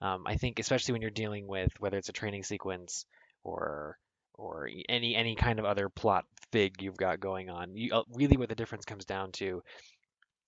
um, 0.00 0.24
I 0.26 0.36
think 0.36 0.58
especially 0.58 0.92
when 0.92 1.02
you're 1.02 1.10
dealing 1.10 1.46
with 1.46 1.72
whether 1.78 1.96
it's 1.96 2.08
a 2.08 2.12
training 2.12 2.44
sequence 2.44 3.04
or 3.44 3.98
or 4.34 4.68
any 4.88 5.16
any 5.16 5.34
kind 5.34 5.58
of 5.58 5.64
other 5.64 5.88
plot 5.88 6.24
fig 6.52 6.80
you've 6.80 6.96
got 6.96 7.20
going 7.20 7.50
on, 7.50 7.76
you, 7.76 7.92
uh, 7.92 8.02
really 8.14 8.36
what 8.36 8.48
the 8.48 8.54
difference 8.54 8.84
comes 8.84 9.04
down 9.04 9.32
to 9.32 9.62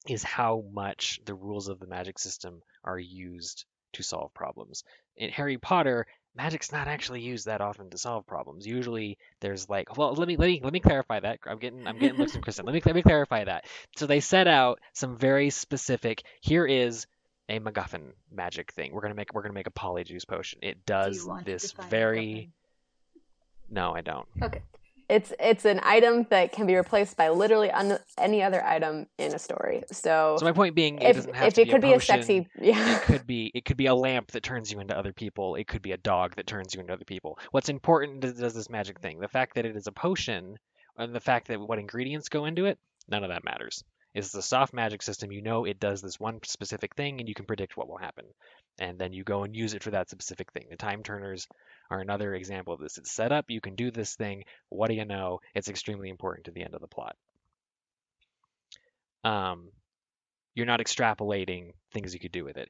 is 0.09 0.23
how 0.23 0.65
much 0.73 1.21
the 1.25 1.35
rules 1.35 1.69
of 1.69 1.79
the 1.79 1.87
magic 1.87 2.19
system 2.19 2.63
are 2.85 2.99
used 2.99 3.65
to 3.93 4.03
solve 4.03 4.33
problems. 4.33 4.85
In 5.17 5.31
Harry 5.31 5.59
Potter, 5.59 6.07
magic's 6.35 6.73
not 6.73 6.87
actually 6.87 7.21
used 7.21 7.47
that 7.47 7.61
often 7.61 7.91
to 7.91 7.99
solve 7.99 8.27
problems. 8.27 8.67
Usually 8.67 9.19
there's 9.41 9.69
like, 9.69 9.97
well, 9.97 10.15
let 10.15 10.29
me 10.29 10.37
let 10.37 10.47
me 10.47 10.61
let 10.63 10.73
me 10.73 10.81
clarify 10.81 11.21
that. 11.21 11.41
I'm 11.47 11.59
getting 11.59 11.87
I'm 11.87 11.99
getting 11.99 12.19
looks 12.19 12.33
from 12.33 12.43
Kristen. 12.43 12.67
Let 12.67 12.75
me 12.75 12.83
let 12.85 12.95
me 12.95 13.03
clarify 13.03 13.45
that. 13.45 13.65
So 13.97 14.07
they 14.07 14.21
set 14.21 14.47
out 14.47 14.81
some 14.93 15.17
very 15.17 15.51
specific. 15.51 16.23
Here 16.41 16.67
is 16.67 17.07
a 17.51 17.61
MacGuffin 17.61 18.13
magic 18.31 18.73
thing. 18.73 18.93
We're 18.93 19.03
gonna 19.03 19.15
make 19.15 19.35
we're 19.35 19.43
gonna 19.43 19.55
make 19.55 19.67
a 19.67 19.73
polyjuice 19.73 20.27
potion. 20.27 20.61
It 20.63 20.87
does 20.87 21.25
Do 21.25 21.39
this 21.45 21.73
very. 21.91 22.51
No, 23.69 23.93
I 23.95 24.01
don't. 24.01 24.27
Okay. 24.43 24.63
It's 25.09 25.33
it's 25.41 25.65
an 25.65 25.81
item 25.83 26.25
that 26.31 26.53
can 26.53 26.67
be 26.67 26.77
replaced 26.77 27.17
by 27.17 27.31
literally 27.31 27.69
un- 27.73 27.99
any 28.17 28.45
other 28.45 28.65
item 28.65 29.09
in 29.19 29.35
a 29.35 29.41
story. 29.41 29.83
So, 29.91 30.37
so 30.39 30.45
my 30.45 30.53
point 30.53 30.77
being, 30.77 30.99
it 30.99 31.17
if, 31.17 31.27
if 31.27 31.59
it 31.59 31.69
could 31.69 31.81
be 31.81 31.93
a 31.93 32.01
sexy, 32.01 32.49
yeah, 32.61 32.97
it 32.97 33.03
could 33.03 33.27
be 33.27 33.51
it 33.53 33.65
could 33.65 33.77
be 33.77 33.87
a 33.87 33.95
lamp 33.95 34.31
that 34.31 34.45
turns 34.45 34.71
you 34.71 34.79
into 34.79 34.97
other 34.97 35.13
people. 35.13 35.57
It 35.57 35.67
could 35.67 35.83
be 35.83 35.91
a 35.91 35.97
dog 35.97 36.37
that 36.37 36.47
turns 36.47 36.75
you 36.75 36.81
into 36.81 36.93
other 36.93 37.05
people. 37.05 37.41
What's 37.51 37.69
important 37.69 38.25
is, 38.25 38.35
does 38.35 38.55
this 38.55 38.71
magic 38.71 39.01
thing. 39.01 39.19
The 39.19 39.27
fact 39.27 39.57
that 39.57 39.67
it 39.67 39.75
is 39.75 39.89
a 39.89 39.93
potion, 39.93 40.55
and 40.97 41.13
the 41.13 41.19
fact 41.19 41.49
that 41.49 41.61
what 41.61 41.81
ingredients 41.81 42.29
go 42.29 42.45
into 42.45 42.67
it, 42.67 42.79
none 43.09 43.25
of 43.25 43.31
that 43.31 43.43
matters. 43.45 43.83
It's 44.15 44.35
a 44.35 44.43
soft 44.43 44.73
magic 44.73 45.03
system. 45.03 45.31
You 45.31 45.43
know 45.43 45.65
it 45.65 45.79
does 45.79 46.03
this 46.03 46.19
one 46.19 46.41
specific 46.45 46.95
thing, 46.97 47.21
and 47.21 47.29
you 47.29 47.35
can 47.35 47.47
predict 47.47 47.77
what 47.77 47.89
will 47.89 47.99
happen, 47.99 48.25
and 48.79 48.99
then 48.99 49.13
you 49.13 49.23
go 49.25 49.45
and 49.45 49.55
use 49.55 49.75
it 49.75 49.83
for 49.83 49.93
that 49.93 50.11
specific 50.11 50.53
thing. 50.53 50.67
The 50.71 50.77
time 50.77 51.03
turners 51.03 51.47
are 51.91 52.01
another 52.01 52.35
example 52.35 52.75
of 52.75 52.81
this. 52.81 52.99
It's 52.99 53.13
set 53.13 53.33
up, 53.33 53.47
you 53.49 53.61
can 53.61 53.77
do 53.77 53.91
this 53.91 54.17
thing. 54.17 54.45
What 54.69 54.89
do 54.89 54.95
you 54.95 55.05
know? 55.05 55.41
It's 55.55 55.69
extremely 55.69 56.09
important 56.09 56.47
to 56.47 56.51
the 56.51 56.65
end 56.65 56.75
of 56.75 56.81
the 56.81 56.89
plot. 56.89 57.17
Um, 59.23 59.69
you're 60.55 60.67
not 60.67 60.81
extrapolating 60.81 61.73
things 61.93 62.15
you 62.15 62.21
could 62.21 62.33
do 62.33 62.45
with 62.45 62.57
it. 62.57 62.69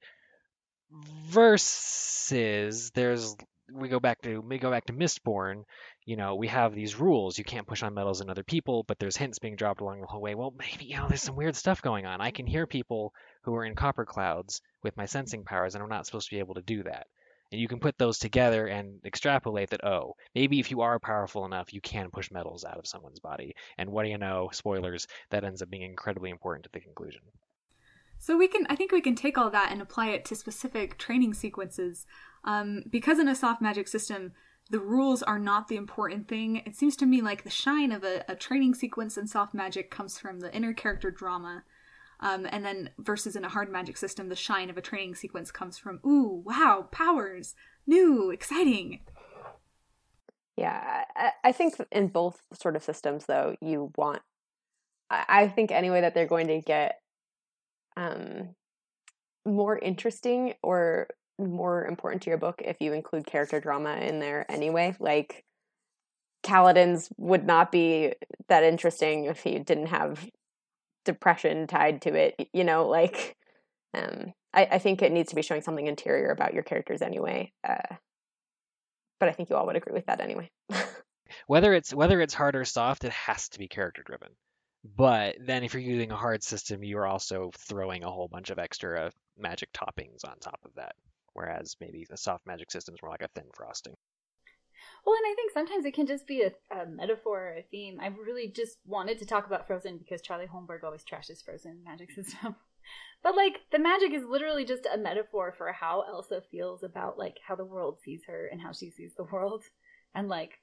versus 1.29 2.91
there's 2.95 3.37
we 3.73 3.89
go 3.89 4.01
back 4.01 4.23
to 4.23 4.41
we 4.41 4.59
go 4.59 4.71
back 4.71 4.87
to 4.87 4.93
Mistborn, 4.93 5.65
you 6.05 6.17
know, 6.17 6.35
we 6.35 6.49
have 6.49 6.75
these 6.75 6.97
rules. 6.97 7.39
You 7.39 7.45
can't 7.45 7.67
push 7.67 7.83
on 7.83 7.95
metals 7.95 8.21
and 8.21 8.31
other 8.31 8.43
people, 8.43 8.85
but 8.87 8.99
there's 8.99 9.17
hints 9.17 9.39
being 9.39 9.57
dropped 9.57 9.81
along 9.81 10.01
the 10.01 10.07
whole 10.07 10.21
way. 10.21 10.35
Well, 10.35 10.55
maybe 10.59 10.87
you 10.87 10.97
know, 10.97 11.09
there's 11.09 11.23
some 11.23 11.37
weird 11.37 11.57
stuff 11.57 11.83
going 11.83 12.07
on. 12.07 12.21
I 12.21 12.31
can 12.31 12.47
hear 12.47 12.67
people 12.67 13.13
who 13.43 13.55
are 13.55 13.65
in 13.65 13.75
copper 13.75 14.05
clouds 14.05 14.61
with 14.83 14.97
my 14.97 15.07
sensing 15.07 15.45
powers, 15.45 15.75
and 15.75 15.83
I'm 15.83 15.91
not 15.91 16.07
supposed 16.07 16.29
to 16.29 16.35
be 16.35 16.41
able 16.41 16.55
to 16.55 16.63
do 16.63 16.83
that. 16.85 17.07
And 17.53 17.61
you 17.61 17.67
can 17.67 17.81
put 17.81 17.99
those 17.99 18.19
together 18.19 18.67
and 18.67 19.01
extrapolate 19.05 19.71
that, 19.71 19.85
oh, 19.85 20.15
maybe 20.35 20.61
if 20.61 20.71
you 20.71 20.83
are 20.83 21.01
powerful 21.01 21.45
enough, 21.45 21.73
you 21.73 21.81
can 21.81 22.11
push 22.11 22.31
metals 22.31 22.65
out 22.65 22.79
of 22.79 22.87
someone's 22.87 23.19
body. 23.19 23.57
And 23.77 23.91
what 23.91 24.05
do 24.05 24.11
you 24.11 24.19
know? 24.19 24.51
Spoilers, 24.53 25.09
that 25.31 25.43
ends 25.43 25.61
up 25.61 25.69
being 25.69 25.83
incredibly 25.83 26.31
important 26.31 26.65
to 26.65 26.71
the 26.73 26.81
conclusion. 26.81 27.23
So 28.21 28.37
we 28.37 28.47
can, 28.47 28.67
I 28.69 28.77
think 28.77 28.93
we 28.93 29.01
can 29.01 29.17
take 29.17 29.37
all 29.37 29.51
that 29.51 29.73
and 29.73 29.83
apply 29.83 30.11
it 30.11 30.25
to 30.27 30.37
specific 30.37 30.97
training 30.97 31.35
sequences. 31.35 32.07
Um, 32.45 32.83
because 32.89 33.19
in 33.19 33.29
a 33.29 33.35
soft 33.35 33.61
magic 33.61 33.89
system, 33.89 34.33
the 34.71 34.81
rules 34.81 35.23
are 35.23 35.39
not 35.39 35.69
the 35.69 35.77
important 35.77 36.29
thing. 36.29 36.63
It 36.65 36.77
seems 36.77 36.97
to 36.97 37.07
me 37.07 37.21
like 37.21 37.43
the 37.43 37.51
shine 37.51 37.93
of 37.93 38.05
a, 38.05 38.25
a 38.29 38.37
training 38.37 38.75
sequence 38.75 39.19
in 39.19 39.27
soft 39.27 39.53
magic 39.53 39.91
comes 39.91 40.19
from 40.19 40.41
the 40.41 40.55
inner 40.55 40.73
character 40.73 41.11
drama. 41.11 41.65
Um, 42.21 42.47
and 42.51 42.65
then 42.65 42.91
versus 42.99 43.35
in 43.35 43.45
a 43.45 43.49
hard 43.49 43.73
magic 43.73 43.97
system, 43.97 44.29
the 44.29 44.37
shine 44.37 44.71
of 44.71 44.77
a 44.77 44.83
training 44.83 45.15
sequence 45.17 45.51
comes 45.51 45.79
from, 45.79 46.01
ooh, 46.07 46.43
wow, 46.45 46.89
powers, 46.93 47.55
new, 47.87 48.31
exciting. 48.31 49.01
Yeah, 50.57 51.05
I, 51.17 51.31
I 51.45 51.53
think 51.53 51.75
in 51.91 52.09
both 52.09 52.43
sort 52.53 52.77
of 52.77 52.85
systems, 52.85 53.25
though, 53.27 53.57
you 53.63 53.91
want, 53.97 54.21
I, 55.09 55.25
I 55.29 55.49
think 55.49 55.73
anyway, 55.73 56.03
that 56.03 56.15
they're 56.15 56.27
going 56.27 56.49
to 56.49 56.61
get 56.61 57.01
um, 57.97 58.55
more 59.47 59.79
interesting 59.79 60.55
or 60.63 61.09
more 61.41 61.87
important 61.87 62.23
to 62.23 62.31
your 62.31 62.39
book 62.39 62.63
if 62.65 62.77
you 62.81 62.93
include 62.93 63.27
character 63.27 63.61
drama 63.61 63.97
in 63.97 64.19
there 64.21 64.51
anyway. 64.51 64.95
Like 65.01 65.45
Kaladin's 66.43 67.09
would 67.17 67.47
not 67.47 67.73
be 67.73 68.15
that 68.49 68.65
interesting 68.65 69.27
if 69.27 69.43
he 69.43 69.59
didn't 69.59 69.87
have 69.87 70.27
depression 71.05 71.67
tied 71.67 72.03
to 72.03 72.15
it. 72.15 72.49
You 72.53 72.65
know, 72.65 72.89
like 72.89 73.37
um, 73.95 74.33
I, 74.53 74.67
I 74.73 74.79
think 74.79 75.03
it 75.03 75.13
needs 75.13 75.31
to 75.31 75.37
be 75.37 75.43
showing 75.43 75.63
something 75.63 75.87
interior 75.87 76.31
about 76.31 76.55
your 76.55 76.63
characters 76.63 77.03
anyway. 77.03 77.53
Uh, 77.67 77.97
but 79.19 79.29
I 79.29 79.33
think 79.33 79.51
you 79.51 79.57
all 79.57 79.67
would 79.67 79.77
agree 79.77 79.93
with 79.93 80.07
that 80.07 80.21
anyway. 80.21 80.51
whether 81.47 81.75
it's 81.75 81.95
whether 81.95 82.21
it's 82.21 82.35
hard 82.35 82.57
or 82.57 82.65
soft, 82.65 83.05
it 83.05 83.13
has 83.13 83.49
to 83.51 83.59
be 83.59 83.69
character 83.69 84.03
driven. 84.05 84.31
But 84.97 85.37
then 85.39 85.63
if 85.63 85.75
you're 85.75 85.83
using 85.83 86.11
a 86.11 86.17
hard 86.17 86.43
system, 86.43 86.83
you're 86.83 87.07
also 87.07 87.51
throwing 87.69 88.03
a 88.03 88.11
whole 88.11 88.29
bunch 88.29 88.49
of 88.49 88.59
extra 88.59 89.11
magic 89.39 89.71
toppings 89.73 90.25
on 90.25 90.39
top 90.39 90.61
of 90.65 90.75
that 90.77 90.95
whereas 91.41 91.77
maybe 91.81 92.07
a 92.11 92.17
soft 92.17 92.47
magic 92.47 92.71
system 92.71 92.95
is 92.95 93.03
more 93.03 93.11
like 93.11 93.23
a 93.23 93.29
thin 93.35 93.49
frosting. 93.55 93.95
Well, 95.05 95.17
and 95.17 95.33
I 95.33 95.35
think 95.35 95.53
sometimes 95.53 95.85
it 95.87 95.95
can 95.95 96.07
just 96.07 96.27
be 96.27 96.43
a, 96.43 96.53
a, 96.75 96.87
metaphor 96.87 97.49
or 97.49 97.57
a 97.59 97.65
theme. 97.71 97.99
I 98.01 98.09
really 98.09 98.49
just 98.49 98.79
wanted 98.85 99.19
to 99.19 99.27
talk 99.27 99.47
about 99.47 99.67
Frozen 99.67 99.99
because 99.99 100.21
Charlie 100.21 100.47
Holmberg 100.47 100.85
always 100.85 101.05
trashes 101.05 101.43
Frozen 101.45 101.83
magic 101.85 102.11
system. 102.15 102.57
but 103.23 103.35
like 103.35 103.61
the 103.73 103.79
magic 103.79 104.13
is 104.13 104.25
literally 104.25 104.65
just 104.65 104.87
a 104.93 104.99
metaphor 104.99 105.55
for 105.57 105.73
how 105.73 106.05
Elsa 106.07 106.43
feels 106.51 106.83
about 106.83 107.19
like 107.19 107.39
how 107.47 107.55
the 107.55 107.65
world 107.65 107.99
sees 108.03 108.23
her 108.27 108.49
and 108.51 108.61
how 108.61 108.73
she 108.73 108.91
sees 108.91 109.15
the 109.17 109.25
world. 109.25 109.65
And 110.15 110.29
like 110.29 110.59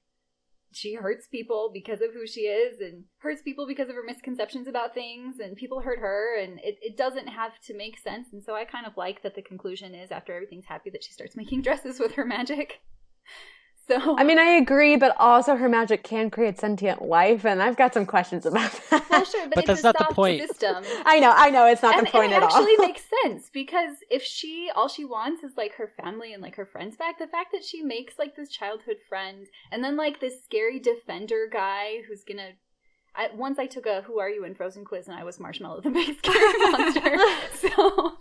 she 0.72 0.96
hurts 0.96 1.28
people 1.28 1.72
because 1.74 2.02
of 2.02 2.14
who 2.14 2.28
she 2.28 2.42
is 2.42 2.80
and 2.80 3.04
hurts 3.20 3.42
people 3.42 3.66
because 3.68 3.90
of 3.90 3.96
her 3.96 4.04
misconceptions 4.06 4.68
about 4.68 4.94
things 4.94 5.40
and 5.40 5.56
people 5.56 5.80
hurt 5.80 6.00
her 6.00 6.38
and 6.40 6.60
it, 6.60 6.78
it 6.82 6.98
doesn't 6.98 7.28
have 7.28 7.60
to 7.66 7.76
make 7.76 7.98
sense. 7.98 8.28
And 8.34 8.44
so 8.44 8.56
i 8.56 8.66
kind 8.66 8.86
of 8.86 8.98
like 8.98 9.24
that 9.24 9.36
the 9.36 9.42
conclusion 9.42 9.96
is 9.96 10.12
after 10.12 10.36
everything's 10.36 10.66
happy 10.66 10.90
that 10.92 11.04
she 11.04 11.14
starts 11.14 11.36
making 11.36 11.62
dresses 11.64 12.00
with 12.00 12.14
her 12.14 12.26
magic 12.26 12.82
so 13.88 14.18
I 14.18 14.24
mean, 14.24 14.40
I 14.40 14.52
agree, 14.52 14.96
but 14.96 15.16
also 15.18 15.56
her 15.56 15.70
magic 15.70 16.04
can 16.04 16.30
create 16.30 16.60
sentient 16.60 17.02
life, 17.02 17.46
and 17.46 17.62
I've 17.62 17.78
got 17.78 17.94
some 17.94 18.06
questions 18.06 18.46
about 18.46 18.72
that. 18.90 19.10
Well, 19.10 19.26
sure, 19.26 19.48
but, 19.48 19.56
but 19.56 19.66
that's 19.66 19.84
not 19.84 19.98
the 19.98 20.14
point. 20.14 20.48
System. 20.48 20.84
I 21.06 21.20
know, 21.20 21.34
I 21.36 21.50
know, 21.50 21.68
it's 21.68 21.82
not 21.82 21.98
and, 21.98 22.08
the 22.08 22.12
point 22.12 22.34
and 22.34 22.44
it 22.44 22.46
actually 22.46 22.78
makes 22.80 23.04
sense 23.24 23.50
because 23.52 23.98
if 24.10 24.22
she 24.24 24.70
all 24.76 24.88
she 24.88 25.06
wants 25.06 25.44
is 25.44 25.58
like 25.58 25.74
her 25.76 25.92
family 26.02 26.34
and 26.34 26.42
like 26.42 26.56
her 26.56 26.66
friends 26.66 26.96
back, 26.98 27.20
the 27.20 27.28
fact 27.28 27.52
that 27.54 27.64
she 27.64 27.82
makes 27.82 28.20
like 28.20 28.36
this 28.36 28.50
childhood 28.50 28.98
friend 29.08 29.48
and 29.72 29.84
then 29.84 29.96
like 29.96 30.20
this 30.20 30.44
scary 30.44 30.80
defender 30.80 31.48
guy 31.52 32.02
who's 32.08 32.24
gonna 32.24 32.52
I, 33.18 33.30
once 33.34 33.58
I 33.58 33.66
took 33.66 33.88
a 33.88 34.02
"Who 34.04 34.20
are 34.20 34.30
you?" 34.30 34.46
in 34.46 34.54
Frozen 34.54 34.86
quiz, 34.86 35.08
and 35.08 35.18
I 35.18 35.24
was 35.24 35.40
Marshmallow, 35.40 35.82
the 35.82 35.90
big 35.90 36.18
scary 36.18 36.72
monster. 36.72 37.18
so, 37.56 38.18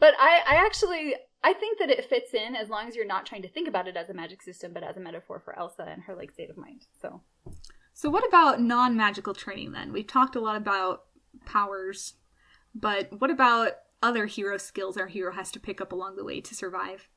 but 0.00 0.14
I, 0.18 0.40
I 0.48 0.54
actually, 0.56 1.14
I 1.44 1.52
think 1.52 1.78
that 1.78 1.90
it 1.90 2.04
fits 2.04 2.34
in 2.34 2.54
as 2.54 2.68
long 2.68 2.86
as 2.86 2.94
you're 2.94 3.06
not 3.06 3.26
trying 3.26 3.42
to 3.42 3.48
think 3.48 3.68
about 3.68 3.88
it 3.88 3.96
as 3.96 4.08
a 4.08 4.14
magic 4.14 4.42
system, 4.42 4.72
but 4.72 4.84
as 4.84 4.96
a 4.96 5.00
metaphor 5.00 5.40
for 5.40 5.58
Elsa 5.58 5.84
and 5.88 6.02
her 6.02 6.14
like 6.14 6.30
state 6.30 6.50
of 6.50 6.56
mind. 6.56 6.86
So, 7.00 7.22
so 7.94 8.08
what 8.08 8.26
about 8.26 8.60
non-magical 8.60 9.34
training 9.34 9.72
then? 9.72 9.92
We've 9.92 10.06
talked 10.06 10.36
a 10.36 10.40
lot 10.40 10.56
about 10.56 11.04
powers, 11.44 12.14
but 12.74 13.08
what 13.20 13.30
about 13.30 13.72
other 14.02 14.26
hero 14.26 14.56
skills 14.56 14.96
our 14.96 15.08
hero 15.08 15.32
has 15.32 15.50
to 15.52 15.60
pick 15.60 15.80
up 15.80 15.92
along 15.92 16.16
the 16.16 16.24
way 16.24 16.40
to 16.40 16.54
survive? 16.54 17.08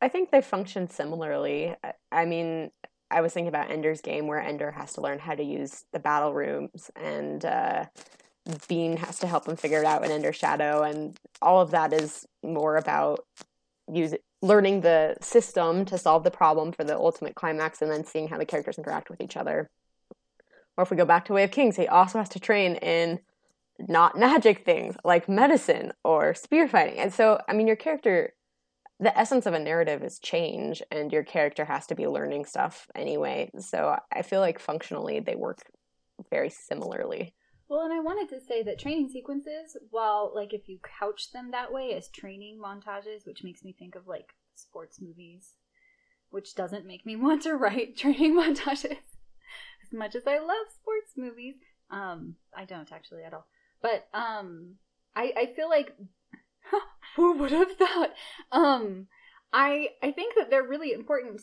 I 0.00 0.08
think 0.08 0.30
they 0.30 0.42
function 0.42 0.88
similarly. 0.88 1.74
I 2.12 2.24
mean, 2.24 2.70
I 3.10 3.20
was 3.20 3.32
thinking 3.32 3.48
about 3.48 3.70
Ender's 3.70 4.00
game 4.00 4.26
where 4.26 4.40
Ender 4.40 4.70
has 4.72 4.92
to 4.94 5.00
learn 5.00 5.18
how 5.18 5.34
to 5.34 5.42
use 5.42 5.84
the 5.92 5.98
battle 5.98 6.34
rooms 6.34 6.90
and 6.96 7.44
uh, 7.44 7.86
Bean 8.68 8.96
has 8.98 9.18
to 9.20 9.26
help 9.26 9.46
him 9.46 9.56
figure 9.56 9.80
it 9.80 9.86
out 9.86 10.04
in 10.04 10.10
Ender's 10.10 10.36
Shadow, 10.36 10.82
and 10.82 11.18
all 11.42 11.60
of 11.60 11.70
that 11.72 11.92
is 11.92 12.26
more 12.42 12.76
about 12.76 13.24
using 13.92 14.18
learning 14.42 14.82
the 14.82 15.16
system 15.20 15.84
to 15.86 15.98
solve 15.98 16.22
the 16.22 16.30
problem 16.30 16.70
for 16.70 16.84
the 16.84 16.96
ultimate 16.96 17.34
climax, 17.34 17.82
and 17.82 17.90
then 17.90 18.04
seeing 18.04 18.28
how 18.28 18.38
the 18.38 18.44
characters 18.44 18.78
interact 18.78 19.10
with 19.10 19.20
each 19.20 19.36
other. 19.36 19.70
Or 20.76 20.82
if 20.84 20.90
we 20.90 20.96
go 20.96 21.06
back 21.06 21.24
to 21.24 21.32
Way 21.32 21.44
of 21.44 21.50
Kings, 21.50 21.76
he 21.76 21.88
also 21.88 22.18
has 22.18 22.28
to 22.30 22.40
train 22.40 22.76
in 22.76 23.20
not 23.78 24.18
magic 24.18 24.64
things 24.64 24.94
like 25.04 25.28
medicine 25.28 25.92
or 26.04 26.34
spear 26.34 26.68
fighting. 26.68 26.98
And 26.98 27.12
so, 27.12 27.40
I 27.48 27.54
mean, 27.54 27.66
your 27.66 27.76
character, 27.76 28.34
the 29.00 29.16
essence 29.18 29.46
of 29.46 29.54
a 29.54 29.58
narrative 29.58 30.02
is 30.02 30.18
change, 30.18 30.82
and 30.90 31.12
your 31.12 31.24
character 31.24 31.64
has 31.64 31.86
to 31.86 31.94
be 31.94 32.06
learning 32.06 32.44
stuff 32.44 32.88
anyway. 32.94 33.50
So 33.58 33.98
I 34.12 34.22
feel 34.22 34.40
like 34.40 34.58
functionally 34.58 35.20
they 35.20 35.34
work 35.34 35.60
very 36.30 36.50
similarly. 36.50 37.34
Well, 37.68 37.82
and 37.82 37.92
I 37.92 38.00
wanted 38.00 38.28
to 38.30 38.44
say 38.44 38.62
that 38.62 38.78
training 38.78 39.08
sequences, 39.08 39.76
while 39.90 40.30
like 40.34 40.54
if 40.54 40.68
you 40.68 40.78
couch 41.00 41.32
them 41.32 41.50
that 41.50 41.72
way 41.72 41.94
as 41.94 42.08
training 42.08 42.60
montages, 42.62 43.26
which 43.26 43.42
makes 43.42 43.64
me 43.64 43.74
think 43.76 43.96
of 43.96 44.06
like 44.06 44.34
sports 44.54 45.00
movies, 45.00 45.54
which 46.30 46.54
doesn't 46.54 46.86
make 46.86 47.04
me 47.04 47.16
want 47.16 47.42
to 47.42 47.56
write 47.56 47.96
training 47.96 48.34
montages 48.34 48.84
as 49.84 49.92
much 49.92 50.14
as 50.14 50.26
I 50.26 50.38
love 50.38 50.66
sports 50.74 51.12
movies. 51.16 51.56
Um, 51.90 52.36
I 52.54 52.64
don't 52.64 52.90
actually 52.92 53.24
at 53.24 53.34
all. 53.34 53.46
But 53.82 54.08
um, 54.14 54.76
I 55.16 55.32
I 55.36 55.52
feel 55.56 55.68
like 55.68 55.96
who 57.16 57.32
would 57.38 57.50
have 57.50 57.72
thought? 57.72 58.10
Um, 58.52 59.08
I 59.52 59.88
I 60.02 60.12
think 60.12 60.34
that 60.36 60.50
they're 60.50 60.62
really 60.62 60.92
important 60.92 61.40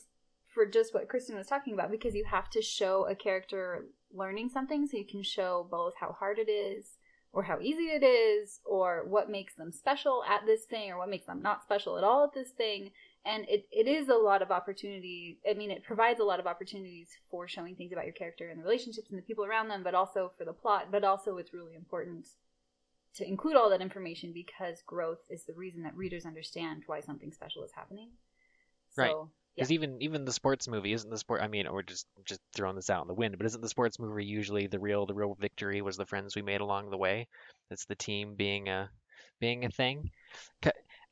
for 0.53 0.65
just 0.65 0.93
what 0.93 1.09
Kristen 1.09 1.35
was 1.35 1.47
talking 1.47 1.73
about 1.73 1.91
because 1.91 2.15
you 2.15 2.25
have 2.25 2.49
to 2.51 2.61
show 2.61 3.07
a 3.07 3.15
character 3.15 3.87
learning 4.13 4.49
something 4.49 4.87
so 4.87 4.97
you 4.97 5.05
can 5.05 5.23
show 5.23 5.67
both 5.69 5.93
how 5.99 6.11
hard 6.11 6.39
it 6.39 6.49
is 6.49 6.97
or 7.31 7.43
how 7.43 7.59
easy 7.59 7.85
it 7.85 8.03
is 8.03 8.59
or 8.63 9.03
what 9.07 9.29
makes 9.29 9.55
them 9.55 9.71
special 9.71 10.23
at 10.29 10.45
this 10.45 10.65
thing 10.65 10.91
or 10.91 10.97
what 10.99 11.09
makes 11.09 11.25
them 11.25 11.41
not 11.41 11.63
special 11.63 11.97
at 11.97 12.03
all 12.03 12.23
at 12.23 12.33
this 12.33 12.51
thing. 12.51 12.91
And 13.25 13.45
it, 13.49 13.67
it 13.71 13.87
is 13.87 14.09
a 14.09 14.15
lot 14.15 14.41
of 14.41 14.51
opportunity 14.51 15.39
i 15.49 15.53
mean 15.53 15.71
it 15.71 15.83
provides 15.83 16.19
a 16.19 16.25
lot 16.25 16.41
of 16.41 16.47
opportunities 16.47 17.07
for 17.31 17.47
showing 17.47 17.75
things 17.75 17.93
about 17.93 18.05
your 18.05 18.13
character 18.13 18.49
and 18.49 18.59
the 18.59 18.63
relationships 18.63 19.09
and 19.09 19.17
the 19.17 19.23
people 19.23 19.45
around 19.45 19.69
them 19.69 19.81
but 19.81 19.95
also 19.95 20.33
for 20.37 20.43
the 20.43 20.51
plot 20.51 20.87
but 20.91 21.05
also 21.05 21.37
it's 21.37 21.53
really 21.53 21.73
important 21.73 22.27
to 23.15 23.25
include 23.25 23.55
all 23.55 23.69
that 23.69 23.81
information 23.81 24.33
because 24.33 24.81
growth 24.85 25.19
is 25.29 25.45
the 25.45 25.53
reason 25.53 25.83
that 25.83 25.95
readers 25.95 26.25
understand 26.25 26.83
why 26.87 26.99
something 26.99 27.31
special 27.31 27.63
is 27.63 27.71
happening. 27.73 28.09
So, 28.89 29.01
right 29.01 29.15
because 29.55 29.69
yeah. 29.69 29.75
even 29.75 30.01
even 30.01 30.25
the 30.25 30.31
sports 30.31 30.67
movie 30.67 30.93
isn't 30.93 31.09
the 31.09 31.17
sport. 31.17 31.41
I 31.41 31.47
mean, 31.47 31.67
we're 31.71 31.83
just 31.83 32.07
just 32.25 32.41
throwing 32.55 32.75
this 32.75 32.89
out 32.89 33.01
in 33.01 33.07
the 33.07 33.13
wind, 33.13 33.37
but 33.37 33.45
isn't 33.45 33.61
the 33.61 33.69
sports 33.69 33.99
movie 33.99 34.25
usually 34.25 34.67
the 34.67 34.79
real 34.79 35.05
the 35.05 35.13
real 35.13 35.35
victory 35.39 35.81
was 35.81 35.97
the 35.97 36.05
friends 36.05 36.35
we 36.35 36.41
made 36.41 36.61
along 36.61 36.89
the 36.89 36.97
way? 36.97 37.27
It's 37.69 37.85
the 37.85 37.95
team 37.95 38.35
being 38.35 38.69
a 38.69 38.89
being 39.39 39.65
a 39.65 39.69
thing, 39.69 40.11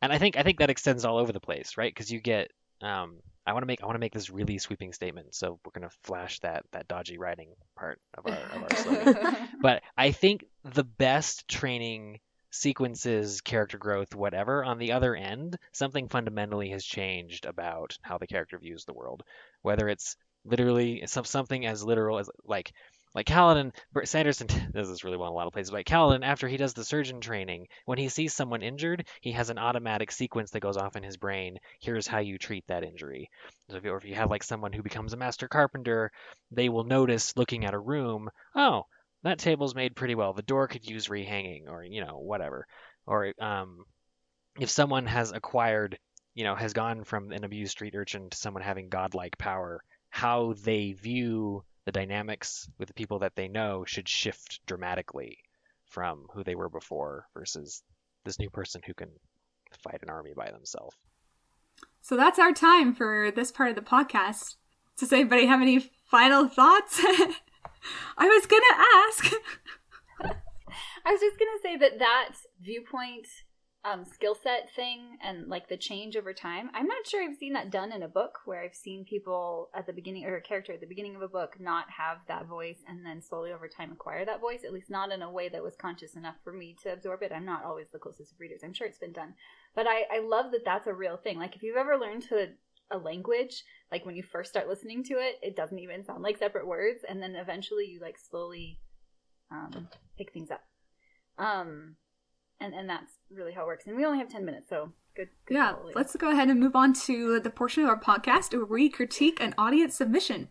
and 0.01 0.11
I 0.11 0.17
think 0.17 0.37
I 0.37 0.43
think 0.43 0.59
that 0.59 0.69
extends 0.69 1.05
all 1.05 1.17
over 1.17 1.31
the 1.31 1.39
place, 1.39 1.77
right? 1.77 1.93
Because 1.93 2.11
you 2.11 2.19
get 2.19 2.51
um, 2.81 3.17
I 3.45 3.53
want 3.53 3.63
to 3.63 3.67
make 3.67 3.81
I 3.83 3.85
want 3.85 3.95
to 3.95 3.99
make 3.99 4.13
this 4.13 4.29
really 4.29 4.57
sweeping 4.57 4.93
statement, 4.93 5.35
so 5.35 5.59
we're 5.65 5.71
gonna 5.73 5.91
flash 6.03 6.39
that 6.39 6.63
that 6.71 6.87
dodgy 6.87 7.17
writing 7.17 7.49
part 7.75 7.99
of 8.17 8.25
our 8.25 8.33
of 8.33 8.63
our 8.63 8.75
slogan. 8.77 9.49
but 9.61 9.83
I 9.97 10.11
think 10.11 10.45
the 10.63 10.83
best 10.83 11.47
training 11.47 12.19
sequences, 12.51 13.41
character 13.41 13.77
growth, 13.77 14.13
whatever, 14.13 14.63
on 14.63 14.77
the 14.77 14.91
other 14.91 15.15
end, 15.15 15.57
something 15.71 16.07
fundamentally 16.07 16.69
has 16.69 16.85
changed 16.85 17.45
about 17.45 17.97
how 18.01 18.17
the 18.17 18.27
character 18.27 18.59
views 18.59 18.85
the 18.85 18.93
world. 18.93 19.23
Whether 19.61 19.89
it's 19.89 20.15
literally 20.45 21.03
something 21.05 21.65
as 21.65 21.83
literal 21.83 22.19
as 22.19 22.29
like 22.45 22.71
like 23.13 23.25
Kaladin, 23.25 23.73
Sanderson 24.05 24.47
does 24.47 24.63
this 24.89 25.03
really 25.03 25.17
well 25.17 25.27
in 25.27 25.33
a 25.33 25.35
lot 25.35 25.47
of 25.47 25.53
places. 25.53 25.71
But 25.71 25.85
Kaladin, 25.85 26.23
after 26.23 26.47
he 26.47 26.57
does 26.57 26.73
the 26.73 26.85
surgeon 26.85 27.19
training, 27.19 27.67
when 27.85 27.97
he 27.97 28.07
sees 28.07 28.33
someone 28.33 28.61
injured, 28.61 29.05
he 29.19 29.33
has 29.33 29.49
an 29.49 29.57
automatic 29.57 30.11
sequence 30.11 30.51
that 30.51 30.61
goes 30.61 30.77
off 30.77 30.95
in 30.95 31.03
his 31.03 31.17
brain. 31.17 31.57
Here's 31.81 32.07
how 32.07 32.19
you 32.19 32.37
treat 32.37 32.65
that 32.67 32.83
injury. 32.83 33.29
So 33.69 33.77
if 33.77 33.83
you, 33.83 33.91
or 33.91 33.97
if 33.97 34.05
you 34.05 34.15
have 34.15 34.29
like 34.29 34.43
someone 34.43 34.71
who 34.71 34.81
becomes 34.81 35.11
a 35.13 35.17
master 35.17 35.49
carpenter, 35.49 36.11
they 36.51 36.69
will 36.69 36.85
notice 36.85 37.35
looking 37.35 37.65
at 37.65 37.73
a 37.73 37.79
room, 37.79 38.29
oh, 38.55 38.83
that 39.23 39.39
table's 39.39 39.75
made 39.75 39.95
pretty 39.95 40.15
well. 40.15 40.33
The 40.33 40.41
door 40.41 40.67
could 40.67 40.87
use 40.87 41.07
rehanging, 41.07 41.67
or 41.67 41.83
you 41.83 42.03
know, 42.03 42.17
whatever. 42.17 42.65
Or 43.05 43.33
um, 43.39 43.85
if 44.59 44.69
someone 44.69 45.05
has 45.05 45.31
acquired, 45.31 45.97
you 46.33 46.43
know, 46.43 46.55
has 46.55 46.73
gone 46.73 47.03
from 47.03 47.31
an 47.31 47.43
abused 47.43 47.71
street 47.71 47.95
urchin 47.95 48.29
to 48.29 48.37
someone 48.37 48.63
having 48.63 48.89
godlike 48.89 49.37
power, 49.37 49.81
how 50.09 50.53
they 50.63 50.93
view 50.93 51.63
the 51.85 51.91
dynamics 51.91 52.69
with 52.77 52.87
the 52.87 52.93
people 52.93 53.19
that 53.19 53.35
they 53.35 53.47
know 53.47 53.85
should 53.85 54.07
shift 54.07 54.59
dramatically 54.65 55.37
from 55.85 56.25
who 56.33 56.43
they 56.43 56.55
were 56.55 56.69
before 56.69 57.25
versus 57.33 57.83
this 58.23 58.39
new 58.39 58.49
person 58.49 58.81
who 58.85 58.93
can 58.93 59.09
fight 59.83 59.99
an 60.01 60.09
army 60.09 60.33
by 60.35 60.51
themselves. 60.51 60.95
So 62.01 62.15
that's 62.15 62.39
our 62.39 62.53
time 62.53 62.93
for 62.93 63.31
this 63.31 63.51
part 63.51 63.69
of 63.69 63.75
the 63.75 63.81
podcast. 63.81 64.55
Does 64.97 65.13
anybody 65.13 65.45
have 65.45 65.61
any 65.61 65.91
final 66.05 66.47
thoughts? 66.47 67.03
I 68.17 68.27
was 68.27 68.45
gonna 68.45 68.63
ask. 69.07 69.33
I 71.05 71.11
was 71.11 71.21
just 71.21 71.39
gonna 71.39 71.61
say 71.61 71.77
that 71.77 71.99
that 71.99 72.35
viewpoint 72.61 73.27
um, 73.83 74.05
skill 74.05 74.35
set 74.35 74.69
thing 74.75 75.17
and 75.23 75.47
like 75.47 75.67
the 75.67 75.77
change 75.77 76.15
over 76.15 76.33
time. 76.33 76.69
I'm 76.73 76.85
not 76.85 77.07
sure 77.07 77.23
I've 77.23 77.37
seen 77.37 77.53
that 77.53 77.71
done 77.71 77.91
in 77.91 78.03
a 78.03 78.07
book 78.07 78.39
where 78.45 78.61
I've 78.61 78.75
seen 78.75 79.05
people 79.05 79.69
at 79.75 79.87
the 79.87 79.93
beginning 79.93 80.25
or 80.25 80.35
a 80.35 80.41
character 80.41 80.73
at 80.73 80.81
the 80.81 80.87
beginning 80.87 81.15
of 81.15 81.23
a 81.23 81.27
book 81.27 81.59
not 81.59 81.85
have 81.97 82.17
that 82.27 82.45
voice 82.45 82.77
and 82.87 83.03
then 83.03 83.21
slowly 83.21 83.51
over 83.51 83.67
time 83.67 83.91
acquire 83.91 84.23
that 84.25 84.41
voice. 84.41 84.63
At 84.63 84.73
least 84.73 84.91
not 84.91 85.11
in 85.11 85.23
a 85.23 85.31
way 85.31 85.49
that 85.49 85.63
was 85.63 85.75
conscious 85.75 86.15
enough 86.15 86.35
for 86.43 86.53
me 86.53 86.75
to 86.83 86.93
absorb 86.93 87.23
it. 87.23 87.31
I'm 87.31 87.45
not 87.45 87.63
always 87.63 87.87
the 87.91 87.99
closest 87.99 88.33
of 88.33 88.39
readers. 88.39 88.61
I'm 88.63 88.73
sure 88.73 88.85
it's 88.85 88.99
been 88.99 89.13
done, 89.13 89.33
but 89.75 89.87
I, 89.87 90.03
I 90.13 90.19
love 90.19 90.51
that 90.51 90.65
that's 90.65 90.87
a 90.87 90.93
real 90.93 91.17
thing. 91.17 91.39
Like 91.39 91.55
if 91.55 91.63
you've 91.63 91.77
ever 91.77 91.97
learned 91.97 92.23
to 92.29 92.49
a 92.91 92.97
language, 92.97 93.63
like 93.91 94.05
when 94.05 94.15
you 94.15 94.23
first 94.23 94.49
start 94.49 94.67
listening 94.67 95.03
to 95.05 95.13
it, 95.15 95.39
it 95.41 95.55
doesn't 95.55 95.79
even 95.79 96.03
sound 96.03 96.23
like 96.23 96.37
separate 96.37 96.67
words, 96.67 97.03
and 97.07 97.21
then 97.21 97.35
eventually 97.35 97.85
you 97.85 97.99
like 97.99 98.17
slowly 98.17 98.79
um, 99.51 99.87
pick 100.17 100.31
things 100.31 100.49
up. 100.51 100.63
Um, 101.37 101.95
and 102.61 102.73
and 102.73 102.89
that's 102.89 103.13
really 103.29 103.51
how 103.51 103.63
it 103.63 103.67
works. 103.67 103.85
And 103.87 103.95
we 103.95 104.05
only 104.05 104.19
have 104.19 104.29
ten 104.29 104.45
minutes, 104.45 104.69
so 104.69 104.91
good. 105.15 105.29
good 105.45 105.55
yeah, 105.55 105.73
Leah. 105.83 105.93
let's 105.95 106.15
go 106.15 106.31
ahead 106.31 106.49
and 106.49 106.59
move 106.59 106.75
on 106.75 106.93
to 106.93 107.39
the 107.39 107.49
portion 107.49 107.83
of 107.83 107.89
our 107.89 107.99
podcast 107.99 108.53
where 108.53 108.65
we 108.65 108.89
critique 108.89 109.39
an 109.41 109.55
audience 109.57 109.95
submission. 109.95 110.49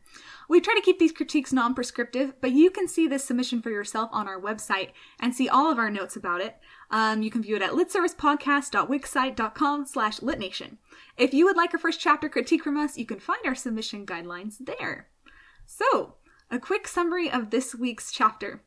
We 0.49 0.61
try 0.61 0.75
to 0.75 0.83
keep 0.83 0.99
these 0.99 1.13
critiques 1.13 1.53
non-prescriptive, 1.53 2.41
but 2.41 2.51
you 2.51 2.71
can 2.71 2.89
see 2.89 3.07
this 3.07 3.25
submission 3.25 3.63
for 3.63 3.71
yourself 3.71 4.11
on 4.13 4.27
our 4.27 4.41
website 4.41 4.89
and 5.21 5.33
see 5.33 5.49
all 5.49 5.71
of 5.71 5.79
our 5.79 5.91
notes 5.91 6.17
about 6.17 6.41
it. 6.41 6.57
Um, 6.91 7.23
you 7.23 7.31
can 7.31 7.43
view 7.43 7.55
it 7.55 7.63
at 7.63 7.71
litservicepodcast.wixsite.com 7.71 9.87
slash 9.87 10.19
litnation. 10.19 10.79
If 11.17 11.33
you 11.33 11.45
would 11.45 11.57
like 11.57 11.73
a 11.73 11.79
first 11.79 12.01
chapter 12.01 12.29
critique 12.29 12.65
from 12.65 12.77
us, 12.77 12.99
you 12.99 13.07
can 13.07 13.21
find 13.21 13.39
our 13.45 13.55
submission 13.55 14.05
guidelines 14.05 14.57
there. 14.59 15.07
So, 15.67 16.17
a 16.51 16.59
quick 16.59 16.89
summary 16.89 17.31
of 17.31 17.51
this 17.51 17.77
week's 17.77 18.11
chapter. 18.11 18.65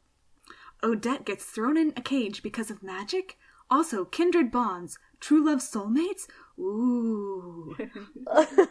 Odette 0.83 1.25
gets 1.25 1.45
thrown 1.45 1.77
in 1.77 1.93
a 1.95 2.01
cage 2.01 2.43
because 2.43 2.69
of 2.69 2.83
magic? 2.83 3.37
Also, 3.69 4.05
kindred 4.05 4.51
bonds, 4.51 4.97
true 5.19 5.43
love 5.45 5.59
soulmates? 5.59 6.27
Ooh. 6.59 7.75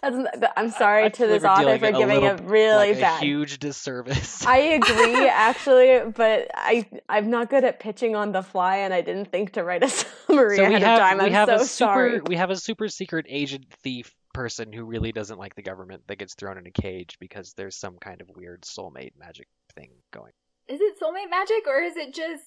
That's, 0.00 0.16
I'm 0.56 0.70
sorry 0.70 1.04
I 1.04 1.08
to 1.08 1.16
feel 1.16 1.28
this 1.28 1.42
like 1.42 1.58
author 1.58 1.78
for 1.78 1.90
doing 1.90 1.94
giving 2.08 2.20
little- 2.22 2.38
a 2.38 2.48
really 2.48 2.92
like 2.92 3.00
bad. 3.00 3.22
huge 3.22 3.58
disservice. 3.58 4.46
I 4.46 4.58
agree, 4.58 5.26
actually, 5.28 6.00
but 6.14 6.48
I 6.54 6.86
I'm 7.08 7.30
not 7.30 7.50
good 7.50 7.64
at 7.64 7.80
pitching 7.80 8.14
on 8.14 8.30
the 8.30 8.42
fly, 8.42 8.76
and 8.78 8.94
I 8.94 9.00
didn't 9.00 9.32
think 9.32 9.52
to 9.54 9.64
write 9.64 9.82
a 9.82 9.88
summary 9.88 10.56
so 10.56 10.64
ahead 10.64 10.82
have 10.82 10.98
of 11.00 11.08
time. 11.08 11.18
we 11.18 11.24
I'm 11.24 11.32
have 11.32 11.48
so 11.48 11.54
a 11.56 11.58
super 11.58 11.66
sorry. 11.66 12.20
we 12.20 12.36
have 12.36 12.50
a 12.50 12.56
super 12.56 12.88
secret 12.88 13.26
agent 13.28 13.66
thief 13.82 14.14
person 14.32 14.72
who 14.72 14.84
really 14.84 15.10
doesn't 15.10 15.38
like 15.38 15.56
the 15.56 15.62
government 15.62 16.02
that 16.06 16.16
gets 16.18 16.34
thrown 16.34 16.58
in 16.58 16.66
a 16.66 16.70
cage 16.70 17.16
because 17.18 17.52
there's 17.54 17.74
some 17.74 17.96
kind 17.98 18.20
of 18.20 18.28
weird 18.36 18.62
soulmate 18.62 19.16
magic 19.18 19.48
thing 19.74 19.90
going. 20.12 20.32
Is 20.68 20.80
it 20.80 20.98
soulmate 21.00 21.30
magic 21.30 21.66
or 21.66 21.80
is 21.80 21.96
it 21.96 22.12
just? 22.14 22.44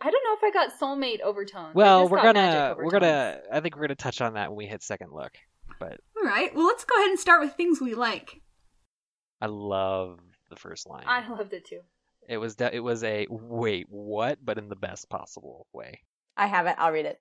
I 0.00 0.10
don't 0.10 0.22
know 0.24 0.36
if 0.36 0.44
I 0.44 0.50
got 0.52 0.78
soulmate 0.78 1.20
overtones. 1.20 1.74
Well, 1.74 2.08
we're 2.08 2.22
gonna 2.22 2.74
we're 2.76 2.90
gonna 2.90 3.40
I 3.50 3.60
think 3.60 3.74
we're 3.76 3.82
gonna 3.82 3.96
touch 3.96 4.20
on 4.20 4.34
that 4.34 4.50
when 4.50 4.56
we 4.56 4.66
hit 4.66 4.82
second 4.82 5.12
look. 5.12 5.32
But 5.80 6.00
All 6.16 6.24
right, 6.24 6.54
well, 6.54 6.66
let's 6.66 6.84
go 6.84 6.96
ahead 6.96 7.10
and 7.10 7.18
start 7.18 7.40
with 7.40 7.54
things 7.54 7.80
we 7.80 7.94
like. 7.94 8.40
I 9.40 9.46
love 9.46 10.20
the 10.50 10.56
first 10.56 10.88
line. 10.88 11.04
I 11.06 11.26
loved 11.28 11.52
it 11.52 11.64
too. 11.64 11.80
It 12.28 12.38
was 12.38 12.56
de- 12.56 12.74
it 12.74 12.80
was 12.80 13.02
a 13.02 13.26
wait 13.30 13.86
what, 13.88 14.38
but 14.44 14.58
in 14.58 14.68
the 14.68 14.76
best 14.76 15.08
possible 15.08 15.66
way. 15.72 16.00
I 16.36 16.46
have 16.46 16.66
it. 16.66 16.76
I'll 16.78 16.92
read 16.92 17.06
it. 17.06 17.18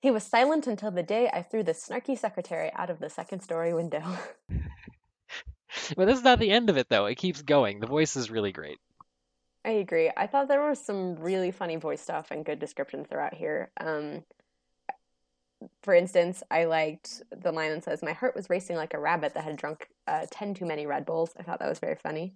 He 0.00 0.10
was 0.10 0.22
silent 0.22 0.66
until 0.66 0.90
the 0.90 1.02
day 1.02 1.28
I 1.32 1.42
threw 1.42 1.62
the 1.62 1.72
snarky 1.72 2.16
secretary 2.18 2.70
out 2.74 2.90
of 2.90 3.00
the 3.00 3.10
second 3.10 3.40
story 3.40 3.72
window. 3.72 4.04
But 5.96 6.06
this 6.06 6.18
is 6.18 6.24
not 6.24 6.38
the 6.38 6.50
end 6.50 6.70
of 6.70 6.76
it 6.76 6.88
though. 6.88 7.06
It 7.06 7.16
keeps 7.16 7.42
going. 7.42 7.80
The 7.80 7.86
voice 7.86 8.16
is 8.16 8.30
really 8.30 8.52
great. 8.52 8.78
I 9.66 9.70
agree. 9.72 10.12
I 10.16 10.28
thought 10.28 10.48
there 10.48 10.66
was 10.66 10.78
some 10.78 11.16
really 11.16 11.50
funny 11.50 11.76
voice 11.76 12.00
stuff 12.00 12.30
and 12.30 12.44
good 12.44 12.60
descriptions 12.60 13.08
throughout 13.08 13.34
here. 13.34 13.72
Um, 13.80 14.24
for 15.82 15.92
instance, 15.94 16.42
I 16.50 16.66
liked 16.66 17.22
the 17.36 17.50
line 17.50 17.72
that 17.72 17.84
says, 17.84 18.02
"My 18.02 18.12
heart 18.12 18.36
was 18.36 18.48
racing 18.48 18.76
like 18.76 18.94
a 18.94 19.00
rabbit 19.00 19.34
that 19.34 19.44
had 19.44 19.56
drunk 19.56 19.88
uh, 20.06 20.26
ten 20.30 20.54
too 20.54 20.66
many 20.66 20.86
Red 20.86 21.04
Bulls." 21.04 21.32
I 21.38 21.42
thought 21.42 21.58
that 21.58 21.68
was 21.68 21.80
very 21.80 21.96
funny. 21.96 22.34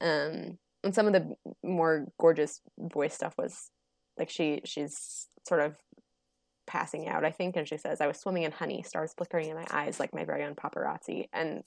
Um, 0.00 0.58
and 0.82 0.94
some 0.94 1.06
of 1.06 1.12
the 1.12 1.36
more 1.62 2.06
gorgeous 2.18 2.60
voice 2.78 3.14
stuff 3.14 3.34
was 3.36 3.70
like 4.18 4.30
she 4.30 4.62
she's 4.64 5.28
sort 5.46 5.60
of 5.60 5.76
passing 6.66 7.08
out, 7.08 7.24
I 7.24 7.32
think, 7.32 7.56
and 7.56 7.68
she 7.68 7.76
says, 7.76 8.00
"I 8.00 8.06
was 8.06 8.18
swimming 8.18 8.44
in 8.44 8.52
honey, 8.52 8.82
stars 8.82 9.12
flickering 9.14 9.50
in 9.50 9.56
my 9.56 9.66
eyes 9.70 10.00
like 10.00 10.14
my 10.14 10.24
very 10.24 10.44
own 10.44 10.54
paparazzi." 10.54 11.28
And 11.34 11.66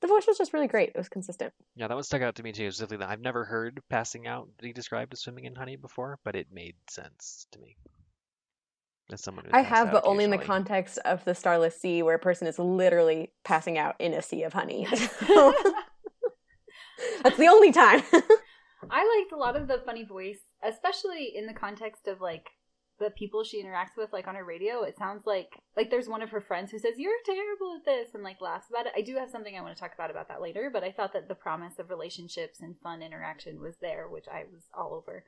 the 0.00 0.08
voice 0.08 0.26
was 0.26 0.38
just 0.38 0.52
really 0.52 0.66
great. 0.66 0.90
It 0.90 0.98
was 0.98 1.08
consistent. 1.08 1.52
Yeah, 1.74 1.88
that 1.88 1.94
one 1.94 2.02
stuck 2.02 2.22
out 2.22 2.34
to 2.36 2.42
me 2.42 2.52
too. 2.52 2.70
Specifically, 2.70 2.98
that 2.98 3.08
I've 3.08 3.20
never 3.20 3.44
heard 3.44 3.80
passing 3.88 4.26
out 4.26 4.48
be 4.60 4.72
described 4.72 5.12
as 5.12 5.20
swimming 5.20 5.44
in 5.44 5.54
honey 5.54 5.76
before, 5.76 6.18
but 6.24 6.36
it 6.36 6.48
made 6.52 6.76
sense 6.90 7.46
to 7.52 7.58
me. 7.58 7.76
As 9.12 9.22
someone 9.22 9.46
I 9.52 9.60
have, 9.60 9.92
but 9.92 10.04
only 10.04 10.24
in 10.24 10.30
the 10.30 10.38
context 10.38 10.98
of 11.04 11.24
the 11.24 11.34
Starless 11.34 11.80
Sea, 11.80 12.02
where 12.02 12.16
a 12.16 12.18
person 12.18 12.48
is 12.48 12.58
literally 12.58 13.32
passing 13.44 13.78
out 13.78 13.94
in 14.00 14.12
a 14.12 14.20
sea 14.20 14.42
of 14.42 14.52
honey. 14.52 14.88
That's 17.22 17.36
the 17.36 17.46
only 17.46 17.72
time. 17.72 18.02
I 18.90 19.18
liked 19.18 19.32
a 19.32 19.36
lot 19.36 19.56
of 19.56 19.68
the 19.68 19.82
funny 19.84 20.04
voice, 20.04 20.40
especially 20.62 21.32
in 21.34 21.46
the 21.46 21.54
context 21.54 22.06
of 22.08 22.20
like 22.20 22.48
the 22.98 23.10
people 23.10 23.44
she 23.44 23.62
interacts 23.62 23.96
with, 23.96 24.12
like 24.12 24.26
on 24.26 24.34
her 24.34 24.44
radio. 24.44 24.82
It 24.82 24.96
sounds 24.98 25.26
like 25.26 25.50
like 25.76 25.90
there's 25.90 26.08
one 26.08 26.22
of 26.22 26.30
her 26.30 26.40
friends 26.40 26.70
who 26.70 26.78
says 26.78 26.94
you're 26.96 27.12
terrible 27.24 27.76
at 27.76 27.84
this 27.84 28.14
and 28.14 28.22
like 28.22 28.40
laughs 28.40 28.66
about 28.70 28.86
it. 28.86 28.92
I 28.96 29.02
do 29.02 29.16
have 29.16 29.30
something 29.30 29.56
I 29.56 29.60
want 29.60 29.76
to 29.76 29.80
talk 29.80 29.94
about 29.94 30.10
about 30.10 30.28
that 30.28 30.42
later, 30.42 30.70
but 30.72 30.84
I 30.84 30.92
thought 30.92 31.12
that 31.12 31.28
the 31.28 31.34
promise 31.34 31.78
of 31.78 31.90
relationships 31.90 32.60
and 32.60 32.74
fun 32.82 33.02
interaction 33.02 33.60
was 33.60 33.74
there, 33.80 34.08
which 34.08 34.26
I 34.32 34.44
was 34.52 34.62
all 34.76 34.94
over. 34.94 35.24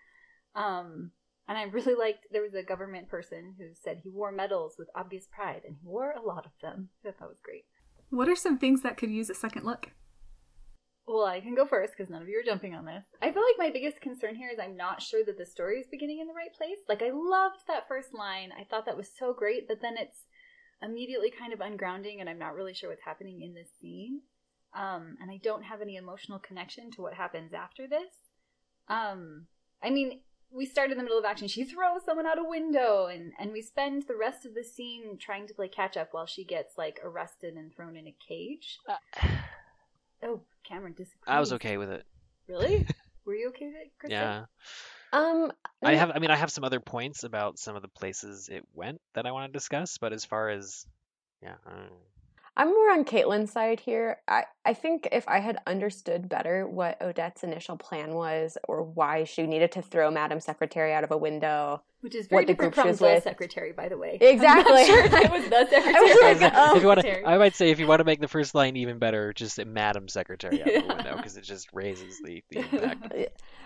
Um, 0.55 1.13
and 1.49 1.57
I 1.57 1.63
really 1.65 1.95
liked 1.95 2.27
there 2.31 2.43
was 2.43 2.55
a 2.55 2.63
government 2.63 3.09
person 3.09 3.55
who 3.59 3.69
said 3.75 4.01
he 4.03 4.11
wore 4.11 4.33
medals 4.33 4.77
with 4.79 4.89
obvious 4.95 5.27
pride, 5.31 5.63
and 5.67 5.77
he 5.81 5.87
wore 5.87 6.13
a 6.13 6.23
lot 6.23 6.47
of 6.47 6.53
them. 6.61 6.91
I 7.03 7.09
thought 7.09 7.21
that 7.21 7.29
was 7.29 7.41
great. 7.43 7.65
What 8.11 8.29
are 8.29 8.37
some 8.37 8.59
things 8.59 8.83
that 8.83 8.97
could 8.97 9.11
use 9.11 9.31
a 9.31 9.35
second 9.35 9.65
look? 9.65 9.91
Well, 11.09 11.25
I 11.25 11.41
can 11.41 11.55
go 11.55 11.67
first 11.67 11.95
because 11.97 12.11
none 12.11 12.21
of 12.21 12.29
you 12.29 12.39
are 12.39 12.45
jumping 12.45 12.75
on 12.75 12.85
this. 12.85 13.03
I 13.23 13.33
feel 13.33 13.43
like 13.43 13.57
my 13.57 13.71
biggest 13.71 14.03
concern 14.03 14.35
here 14.35 14.51
is 14.53 14.59
I'm 14.59 14.77
not 14.77 15.01
sure 15.01 15.25
that 15.25 15.39
the 15.39 15.47
story 15.47 15.81
is 15.81 15.87
beginning 15.91 16.21
in 16.21 16.27
the 16.27 16.35
right 16.35 16.53
place. 16.53 16.77
Like, 16.87 17.03
I 17.03 17.11
loved 17.11 17.67
that 17.67 17.89
first 17.89 18.13
line. 18.13 18.51
I 18.53 18.65
thought 18.65 18.85
that 18.85 18.97
was 18.97 19.09
so 19.19 19.33
great, 19.33 19.67
but 19.67 19.81
then 19.81 19.97
it's 19.97 20.27
immediately 20.83 21.31
kind 21.31 21.55
of 21.55 21.61
ungrounding, 21.61 22.21
and 22.21 22.29
I'm 22.29 22.39
not 22.39 22.55
really 22.55 22.75
sure 22.75 22.91
what's 22.91 23.05
happening 23.05 23.41
in 23.41 23.55
this 23.55 23.71
scene. 23.81 24.21
Um, 24.77 25.17
and 25.23 25.31
I 25.31 25.41
don't 25.43 25.63
have 25.63 25.81
any 25.81 25.97
emotional 25.97 26.39
connection 26.39 26.91
to 26.93 27.03
what 27.03 27.15
happens 27.15 27.55
after 27.55 27.89
this. 27.89 28.13
Um, 28.89 29.47
I 29.83 29.89
mean, 29.89 30.21
we 30.51 30.67
start 30.67 30.91
in 30.91 30.99
the 30.99 31.03
middle 31.03 31.19
of 31.19 31.25
action. 31.25 31.49
She 31.49 31.65
throws 31.65 32.05
someone 32.05 32.27
out 32.27 32.39
a 32.39 32.45
window, 32.45 33.07
and, 33.07 33.33
and 33.39 33.53
we 33.53 33.63
spend 33.63 34.03
the 34.03 34.15
rest 34.15 34.45
of 34.45 34.55
the 34.55 34.63
scene 34.63 35.17
trying 35.19 35.47
to 35.47 35.55
play 35.55 35.69
catch 35.69 35.97
up 35.97 36.09
while 36.13 36.27
she 36.27 36.45
gets, 36.45 36.77
like, 36.77 37.01
arrested 37.03 37.55
and 37.55 37.75
thrown 37.75 37.97
in 37.97 38.07
a 38.07 38.15
cage. 38.29 38.79
Oh, 40.23 40.43
Cameron 40.69 40.93
disagrees. 40.93 41.25
I 41.27 41.41
was 41.41 41.53
okay 41.55 41.77
with 41.77 41.91
it. 41.91 42.05
Really? 42.49 42.87
Were 43.25 43.35
you 43.35 43.49
okay 43.49 43.67
with 43.67 43.77
it, 43.77 43.93
Krista? 44.03 44.11
Yeah. 44.11 44.45
um, 45.13 45.53
I 45.83 45.95
have 45.95 46.11
I 46.15 46.19
mean 46.19 46.31
I 46.31 46.37
have 46.37 46.51
some 46.51 46.65
other 46.65 46.81
points 46.81 47.25
about 47.25 47.59
some 47.59 47.77
of 47.77 47.83
the 47.83 47.89
places 47.89 48.49
it 48.51 48.65
went 48.75 49.01
that 49.15 49.27
I 49.27 49.33
want 49.33 49.53
to 49.53 49.57
discuss, 49.57 49.99
but 49.99 50.13
as 50.13 50.25
far 50.25 50.51
as 50.51 50.87
yeah, 51.43 51.55
I 51.67 51.71
don't 51.71 51.85
know. 51.87 51.97
I'm 52.57 52.69
more 52.75 52.91
on 52.91 53.05
Caitlin's 53.05 53.53
side 53.53 53.79
here. 53.79 54.19
I, 54.27 54.43
I 54.65 54.75
think 54.75 55.09
if 55.13 55.29
I 55.29 55.39
had 55.39 55.59
understood 55.69 56.29
better 56.29 56.67
what 56.67 57.01
Odette's 57.01 57.45
initial 57.45 57.77
plan 57.77 58.15
was 58.15 58.59
or 58.67 58.83
why 58.83 59.23
she 59.23 59.47
needed 59.47 59.71
to 59.73 59.83
throw 59.83 60.11
Madam 60.11 60.41
Secretary 60.41 60.93
out 60.93 61.05
of 61.05 61.13
a 61.13 61.17
window, 61.17 61.85
which 62.01 62.15
is 62.15 62.27
very 62.27 62.43
what 62.43 62.47
the 62.47 62.53
different 62.53 62.75
group 62.75 62.83
from 62.83 62.89
was 62.89 62.99
the 62.99 63.05
with. 63.05 63.25
secretary, 63.25 63.73
by 63.73 63.89
the 63.89 63.97
way. 63.97 64.19
Exactly. 64.21 64.73
I'm 64.73 64.79
not 64.79 64.87
sure 64.87 65.05
if 65.05 65.13
it 65.25 65.31
was 65.31 65.45
the 65.45 65.69
secretary. 65.69 65.95
I 65.95 66.33
was 66.33 66.41
like, 66.41 66.53
oh. 66.55 66.77
if 66.77 66.83
you 66.83 66.89
want 66.89 67.01
secretary. 67.01 67.25
to, 67.25 67.29
I 67.29 67.39
might 67.39 67.55
say 67.55 67.71
if 67.71 67.79
you 67.79 67.87
want 67.87 68.01
to 68.01 68.05
make 68.05 68.21
the 68.21 68.29
first 68.29 68.55
line 68.55 68.77
even 68.77 68.99
better, 68.99 69.33
just 69.33 69.57
say 69.57 69.65
Madam 69.65 70.09
Secretary 70.09 70.63
out 70.63 70.67
the 70.67 70.95
window 70.95 71.17
because 71.17 71.37
it 71.37 71.43
just 71.43 71.69
raises 71.73 72.21
the, 72.25 72.43
the 72.51 72.59
impact. 72.73 73.13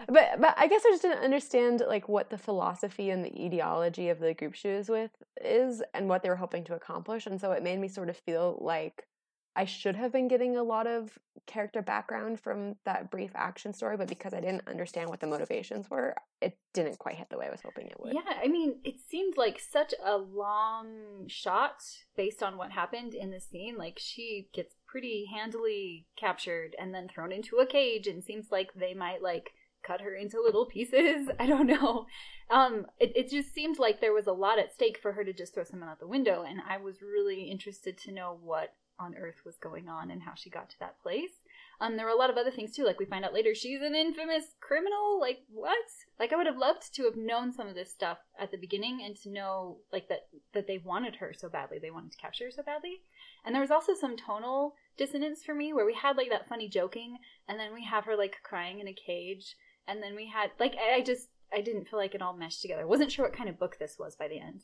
but 0.08 0.40
but 0.40 0.54
I 0.56 0.66
guess 0.66 0.82
I 0.86 0.90
just 0.90 1.02
didn't 1.02 1.22
understand 1.22 1.82
like 1.86 2.08
what 2.08 2.30
the 2.30 2.38
philosophy 2.38 3.10
and 3.10 3.24
the 3.24 3.44
ideology 3.44 4.08
of 4.08 4.18
the 4.18 4.34
group 4.34 4.54
she 4.54 4.68
was 4.68 4.88
with 4.88 5.10
is 5.44 5.82
and 5.94 6.08
what 6.08 6.22
they 6.22 6.28
were 6.28 6.36
hoping 6.36 6.64
to 6.64 6.74
accomplish, 6.74 7.26
and 7.26 7.40
so 7.40 7.52
it 7.52 7.62
made 7.62 7.78
me 7.78 7.88
sort 7.88 8.08
of 8.08 8.16
feel 8.16 8.58
like 8.60 9.06
I 9.54 9.66
should 9.66 9.96
have 9.96 10.12
been 10.12 10.28
getting 10.28 10.56
a 10.56 10.62
lot 10.62 10.86
of 10.86 11.18
character 11.46 11.82
background 11.82 12.40
from 12.40 12.76
that 12.84 13.10
brief 13.10 13.32
action 13.34 13.72
story, 13.72 13.96
but 13.96 14.08
because 14.08 14.32
I 14.32 14.40
didn't 14.40 14.66
understand 14.66 15.10
what 15.10 15.20
the 15.20 15.26
motivations 15.26 15.90
were, 15.90 16.14
it 16.40 16.56
didn't 16.72 16.98
quite 16.98 17.16
hit 17.16 17.28
the 17.28 17.36
way 17.36 17.46
I 17.48 17.50
was 17.50 17.60
hoping 17.62 17.86
it 17.86 18.00
would. 18.00 18.14
Yeah, 18.14 18.38
I 18.42 18.48
mean, 18.48 18.80
it 18.84 18.96
seemed 19.10 19.36
like 19.36 19.60
such 19.60 19.92
a 20.02 20.16
long 20.16 21.26
shot 21.26 21.82
based 22.16 22.42
on 22.42 22.56
what 22.56 22.72
happened 22.72 23.14
in 23.14 23.30
the 23.30 23.40
scene. 23.40 23.76
Like, 23.76 23.98
she 23.98 24.48
gets 24.54 24.74
pretty 24.86 25.26
handily 25.34 26.06
captured 26.16 26.74
and 26.78 26.94
then 26.94 27.08
thrown 27.08 27.32
into 27.32 27.56
a 27.56 27.66
cage, 27.66 28.06
and 28.06 28.24
seems 28.24 28.50
like 28.50 28.72
they 28.74 28.94
might, 28.94 29.22
like, 29.22 29.50
cut 29.82 30.00
her 30.00 30.14
into 30.14 30.40
little 30.40 30.64
pieces. 30.66 31.28
I 31.38 31.46
don't 31.46 31.66
know. 31.66 32.06
Um, 32.50 32.86
it, 32.98 33.12
it 33.14 33.30
just 33.30 33.52
seemed 33.52 33.78
like 33.78 34.00
there 34.00 34.14
was 34.14 34.26
a 34.26 34.32
lot 34.32 34.58
at 34.58 34.72
stake 34.72 34.98
for 35.00 35.12
her 35.12 35.24
to 35.24 35.32
just 35.32 35.54
throw 35.54 35.64
someone 35.64 35.88
out 35.88 36.00
the 36.00 36.06
window, 36.06 36.42
and 36.42 36.60
I 36.66 36.78
was 36.78 37.02
really 37.02 37.50
interested 37.50 37.98
to 37.98 38.12
know 38.12 38.38
what 38.40 38.74
on 39.02 39.14
earth 39.16 39.42
was 39.44 39.56
going 39.56 39.88
on 39.88 40.10
and 40.10 40.22
how 40.22 40.34
she 40.34 40.50
got 40.50 40.70
to 40.70 40.78
that 40.80 41.00
place. 41.02 41.42
Um, 41.80 41.96
there 41.96 42.06
were 42.06 42.12
a 42.12 42.16
lot 42.16 42.30
of 42.30 42.36
other 42.36 42.52
things 42.52 42.74
too. 42.74 42.84
Like 42.84 43.00
we 43.00 43.06
find 43.06 43.24
out 43.24 43.34
later, 43.34 43.54
she's 43.54 43.82
an 43.82 43.96
infamous 43.96 44.44
criminal. 44.60 45.18
Like 45.20 45.40
what? 45.52 45.76
Like 46.18 46.32
I 46.32 46.36
would 46.36 46.46
have 46.46 46.56
loved 46.56 46.94
to 46.94 47.04
have 47.04 47.16
known 47.16 47.52
some 47.52 47.66
of 47.66 47.74
this 47.74 47.90
stuff 47.90 48.18
at 48.38 48.52
the 48.52 48.56
beginning 48.56 49.02
and 49.04 49.16
to 49.16 49.30
know 49.30 49.78
like 49.92 50.08
that 50.08 50.28
that 50.54 50.68
they 50.68 50.78
wanted 50.78 51.16
her 51.16 51.32
so 51.36 51.48
badly. 51.48 51.78
They 51.80 51.90
wanted 51.90 52.12
to 52.12 52.18
capture 52.18 52.44
her 52.44 52.50
so 52.52 52.62
badly. 52.62 53.00
And 53.44 53.54
there 53.54 53.62
was 53.62 53.72
also 53.72 53.94
some 53.94 54.16
tonal 54.16 54.74
dissonance 54.96 55.42
for 55.42 55.54
me 55.54 55.72
where 55.72 55.86
we 55.86 55.94
had 55.94 56.16
like 56.16 56.30
that 56.30 56.48
funny 56.48 56.68
joking, 56.68 57.18
and 57.48 57.58
then 57.58 57.74
we 57.74 57.84
have 57.84 58.04
her 58.04 58.16
like 58.16 58.36
crying 58.44 58.78
in 58.78 58.86
a 58.86 58.94
cage, 58.94 59.56
and 59.88 60.00
then 60.00 60.14
we 60.14 60.28
had 60.28 60.50
like 60.60 60.76
I 60.76 60.96
I 60.96 61.02
just 61.02 61.28
I 61.52 61.62
didn't 61.62 61.88
feel 61.88 61.98
like 61.98 62.14
it 62.14 62.22
all 62.22 62.36
meshed 62.36 62.62
together. 62.62 62.82
I 62.82 62.86
wasn't 62.86 63.10
sure 63.10 63.24
what 63.24 63.36
kind 63.36 63.48
of 63.48 63.58
book 63.58 63.76
this 63.78 63.96
was 63.98 64.14
by 64.14 64.28
the 64.28 64.38
end. 64.38 64.62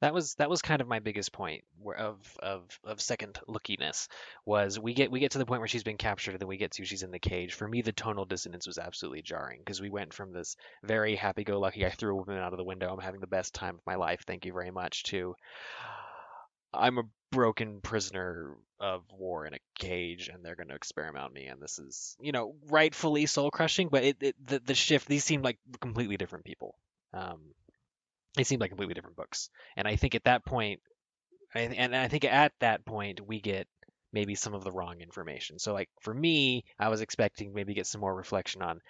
That 0.00 0.12
was 0.12 0.34
that 0.34 0.50
was 0.50 0.60
kind 0.60 0.82
of 0.82 0.88
my 0.88 0.98
biggest 0.98 1.32
point 1.32 1.64
of 1.96 2.18
of 2.40 2.78
of 2.84 3.00
second 3.00 3.38
lookiness 3.48 4.08
was 4.44 4.78
we 4.78 4.92
get 4.92 5.10
we 5.10 5.20
get 5.20 5.32
to 5.32 5.38
the 5.38 5.46
point 5.46 5.60
where 5.60 5.68
she's 5.68 5.84
been 5.84 5.96
captured 5.96 6.32
and 6.32 6.40
then 6.40 6.48
we 6.48 6.58
get 6.58 6.72
to 6.72 6.84
she's 6.84 7.02
in 7.02 7.10
the 7.10 7.18
cage. 7.18 7.54
For 7.54 7.66
me, 7.66 7.80
the 7.80 7.92
tonal 7.92 8.26
dissonance 8.26 8.66
was 8.66 8.78
absolutely 8.78 9.22
jarring 9.22 9.60
because 9.60 9.80
we 9.80 9.88
went 9.88 10.12
from 10.12 10.32
this 10.32 10.56
very 10.84 11.16
happy-go-lucky 11.16 11.86
I 11.86 11.90
threw 11.90 12.12
a 12.12 12.16
woman 12.16 12.38
out 12.38 12.52
of 12.52 12.58
the 12.58 12.64
window, 12.64 12.92
I'm 12.92 13.00
having 13.00 13.20
the 13.20 13.26
best 13.26 13.54
time 13.54 13.76
of 13.76 13.86
my 13.86 13.94
life, 13.94 14.24
thank 14.26 14.44
you 14.44 14.52
very 14.52 14.70
much, 14.70 15.04
to 15.04 15.34
I'm 16.74 16.98
a 16.98 17.04
broken 17.32 17.80
prisoner 17.80 18.56
of 18.78 19.02
war 19.10 19.46
in 19.46 19.54
a 19.54 19.58
cage 19.78 20.28
and 20.32 20.44
they're 20.44 20.54
going 20.54 20.68
to 20.68 20.74
experiment 20.74 21.24
on 21.24 21.32
me 21.32 21.46
and 21.46 21.60
this 21.60 21.78
is 21.78 22.16
you 22.20 22.32
know 22.32 22.54
rightfully 22.68 23.24
soul 23.24 23.50
crushing 23.50 23.88
but 23.88 24.04
it, 24.04 24.16
it 24.20 24.36
the, 24.46 24.58
the 24.58 24.74
shift 24.74 25.08
these 25.08 25.24
seem 25.24 25.40
like 25.42 25.58
completely 25.80 26.18
different 26.18 26.44
people. 26.44 26.74
Um 27.14 27.40
they 28.36 28.44
seemed 28.44 28.60
like 28.60 28.70
completely 28.70 28.94
different 28.94 29.16
books. 29.16 29.50
And 29.76 29.88
i 29.88 29.96
think 29.96 30.14
at 30.14 30.24
that 30.24 30.44
and 31.54 31.96
i 31.96 32.08
think 32.08 32.24
at 32.24 32.52
that 32.60 32.84
point 32.84 33.20
we 33.26 33.40
get 33.40 33.66
maybe 34.12 34.34
some 34.34 34.54
of 34.54 34.64
the 34.64 34.72
wrong 34.72 35.00
information. 35.00 35.58
So 35.58 35.72
like 35.72 35.88
for 36.00 36.14
me 36.14 36.64
i 36.78 36.88
was 36.88 37.00
expecting 37.00 37.52
maybe 37.52 37.74
get 37.74 37.86
some 37.86 38.00
more 38.00 38.14
reflection 38.14 38.62
on 38.62 38.80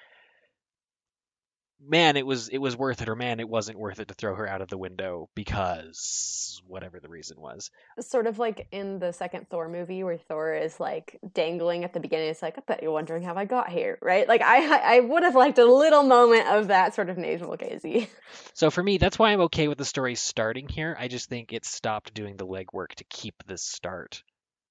man 1.80 2.16
it 2.16 2.26
was 2.26 2.48
it 2.48 2.58
was 2.58 2.76
worth 2.76 3.02
it 3.02 3.08
or 3.08 3.16
man 3.16 3.40
it 3.40 3.48
wasn't 3.48 3.78
worth 3.78 4.00
it 4.00 4.08
to 4.08 4.14
throw 4.14 4.34
her 4.34 4.48
out 4.48 4.62
of 4.62 4.68
the 4.68 4.78
window 4.78 5.28
because 5.34 6.60
whatever 6.66 7.00
the 7.00 7.08
reason 7.08 7.40
was 7.40 7.70
Sort 8.00 8.26
of 8.26 8.38
like 8.38 8.66
in 8.72 8.98
the 8.98 9.12
second 9.12 9.48
Thor 9.48 9.68
movie 9.68 10.02
where 10.02 10.18
Thor 10.18 10.54
is 10.54 10.78
like 10.78 11.18
dangling 11.32 11.84
at 11.84 11.92
the 11.92 12.00
beginning. 12.00 12.28
It's 12.28 12.42
like, 12.42 12.58
I 12.58 12.62
bet 12.66 12.82
you're 12.82 12.92
wondering 12.92 13.22
how 13.22 13.34
I 13.34 13.44
got 13.44 13.68
here, 13.70 13.98
right? 14.02 14.28
Like 14.28 14.42
I 14.42 14.96
I 14.96 15.00
would 15.00 15.22
have 15.22 15.34
liked 15.34 15.58
a 15.58 15.64
little 15.64 16.02
moment 16.02 16.46
of 16.48 16.68
that 16.68 16.94
sort 16.94 17.10
of 17.10 17.18
navel 17.18 17.56
gazing. 17.56 18.08
So 18.54 18.70
for 18.70 18.82
me, 18.82 18.98
that's 18.98 19.18
why 19.18 19.32
I'm 19.32 19.42
okay 19.42 19.68
with 19.68 19.78
the 19.78 19.84
story 19.84 20.14
starting 20.14 20.68
here. 20.68 20.96
I 20.98 21.08
just 21.08 21.28
think 21.28 21.52
it 21.52 21.64
stopped 21.64 22.14
doing 22.14 22.36
the 22.36 22.46
legwork 22.46 22.94
to 22.96 23.04
keep 23.04 23.34
this 23.46 23.62
start 23.62 24.22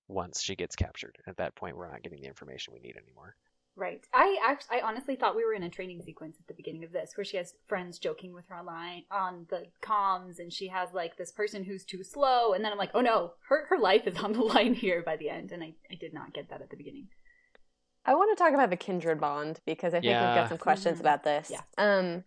once 0.07 0.41
she 0.41 0.55
gets 0.55 0.75
captured. 0.75 1.17
At 1.27 1.37
that 1.37 1.55
point, 1.55 1.77
we're 1.77 1.91
not 1.91 2.03
getting 2.03 2.21
the 2.21 2.27
information 2.27 2.73
we 2.73 2.79
need 2.79 2.95
anymore. 2.97 3.35
Right. 3.77 4.05
I 4.13 4.37
act- 4.41 4.67
I 4.71 4.79
honestly 4.81 5.15
thought 5.17 5.35
we 5.35 5.43
were 5.43 5.53
in 5.53 5.63
a 5.63 5.69
training 5.69 6.01
sequence 6.01 6.37
at 6.39 6.47
the 6.47 6.53
beginning 6.53 6.83
of 6.85 6.91
this, 6.93 7.11
where 7.17 7.25
she 7.25 7.35
has 7.37 7.55
friends 7.67 7.99
joking 7.99 8.33
with 8.33 8.47
her 8.47 8.55
online 8.57 9.03
on 9.11 9.47
the 9.49 9.65
comms, 9.81 10.39
and 10.39 10.53
she 10.53 10.67
has 10.69 10.93
like 10.93 11.17
this 11.17 11.31
person 11.31 11.63
who's 11.65 11.83
too 11.83 12.01
slow, 12.03 12.53
and 12.53 12.63
then 12.63 12.71
I'm 12.71 12.77
like, 12.77 12.91
oh 12.93 13.01
no, 13.01 13.33
her 13.49 13.65
her 13.67 13.77
life 13.77 14.07
is 14.07 14.17
on 14.17 14.31
the 14.33 14.41
line 14.53 14.73
here 14.75 15.01
by 15.03 15.17
the 15.17 15.29
end, 15.29 15.51
and 15.51 15.61
I 15.61 15.73
I 15.91 15.95
did 15.95 16.13
not 16.13 16.33
get 16.33 16.49
that 16.49 16.61
at 16.61 16.69
the 16.69 16.77
beginning. 16.77 17.09
I 18.05 18.13
want 18.15 18.37
to 18.37 18.41
talk 18.41 18.53
about 18.53 18.69
the 18.69 18.77
kindred 18.77 19.19
bond 19.19 19.59
because 19.65 19.93
I 19.93 19.99
think 19.99 20.11
we've 20.11 20.35
got 20.35 20.47
some 20.49 20.57
questions 20.59 20.97
Mhm. 20.97 21.01
about 21.01 21.23
this. 21.23 21.49
Yeah. 21.51 21.61
Um, 21.77 22.23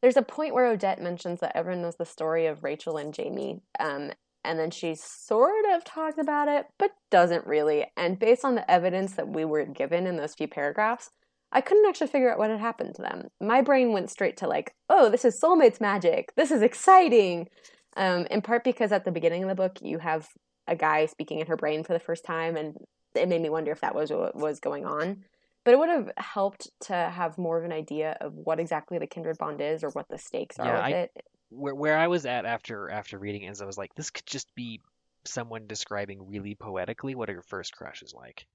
there's 0.00 0.16
a 0.16 0.22
point 0.22 0.54
where 0.54 0.66
Odette 0.66 1.00
mentions 1.02 1.40
that 1.40 1.54
everyone 1.54 1.82
knows 1.82 1.96
the 1.96 2.06
story 2.06 2.46
of 2.46 2.64
Rachel 2.64 2.96
and 2.96 3.12
Jamie, 3.12 3.60
um, 3.78 4.12
and 4.44 4.58
then 4.58 4.70
she 4.70 4.94
sort 4.94 5.64
of 5.72 5.84
talks 5.84 6.18
about 6.18 6.48
it, 6.48 6.66
but 6.78 6.90
doesn't 7.10 7.46
really. 7.46 7.86
And 7.96 8.18
based 8.18 8.44
on 8.44 8.54
the 8.54 8.70
evidence 8.70 9.12
that 9.14 9.28
we 9.28 9.44
were 9.44 9.64
given 9.64 10.06
in 10.06 10.16
those 10.16 10.34
few 10.34 10.48
paragraphs, 10.48 11.10
I 11.50 11.60
couldn't 11.60 11.86
actually 11.88 12.08
figure 12.08 12.30
out 12.30 12.38
what 12.38 12.50
had 12.50 12.60
happened 12.60 12.94
to 12.96 13.02
them. 13.02 13.28
My 13.40 13.62
brain 13.62 13.92
went 13.92 14.10
straight 14.10 14.36
to 14.38 14.46
like, 14.48 14.74
oh, 14.90 15.08
this 15.08 15.24
is 15.24 15.40
soulmates 15.40 15.80
magic. 15.80 16.32
This 16.36 16.50
is 16.50 16.62
exciting. 16.62 17.48
Um, 17.96 18.26
in 18.30 18.42
part 18.42 18.64
because 18.64 18.92
at 18.92 19.04
the 19.04 19.10
beginning 19.12 19.42
of 19.42 19.48
the 19.48 19.54
book, 19.54 19.78
you 19.82 19.98
have 19.98 20.28
a 20.66 20.76
guy 20.76 21.06
speaking 21.06 21.40
in 21.40 21.46
her 21.46 21.56
brain 21.56 21.82
for 21.84 21.94
the 21.94 21.98
first 21.98 22.24
time, 22.24 22.56
and 22.56 22.76
it 23.14 23.28
made 23.28 23.40
me 23.40 23.48
wonder 23.48 23.72
if 23.72 23.80
that 23.80 23.94
was 23.94 24.10
what 24.10 24.36
was 24.36 24.60
going 24.60 24.84
on. 24.84 25.24
But 25.64 25.72
it 25.72 25.78
would 25.78 25.88
have 25.88 26.10
helped 26.18 26.70
to 26.82 26.92
have 26.94 27.38
more 27.38 27.58
of 27.58 27.64
an 27.64 27.72
idea 27.72 28.16
of 28.20 28.34
what 28.34 28.60
exactly 28.60 28.98
the 28.98 29.06
kindred 29.06 29.38
bond 29.38 29.60
is 29.60 29.82
or 29.82 29.88
what 29.90 30.06
the 30.08 30.18
stakes 30.18 30.58
are 30.58 30.66
Yeah, 30.66 30.86
with 30.86 30.94
I- 30.94 30.98
it. 30.98 31.10
Where 31.50 31.74
where 31.74 31.96
I 31.96 32.08
was 32.08 32.26
at 32.26 32.44
after 32.44 32.90
after 32.90 33.18
reading 33.18 33.42
it 33.42 33.50
is 33.50 33.62
I 33.62 33.66
was 33.66 33.78
like, 33.78 33.94
this 33.94 34.10
could 34.10 34.26
just 34.26 34.54
be 34.54 34.80
someone 35.24 35.66
describing 35.66 36.28
really 36.28 36.54
poetically 36.54 37.14
what 37.14 37.28
her 37.28 37.42
first 37.42 37.76
crush 37.76 38.02
is 38.02 38.14
like. 38.14 38.46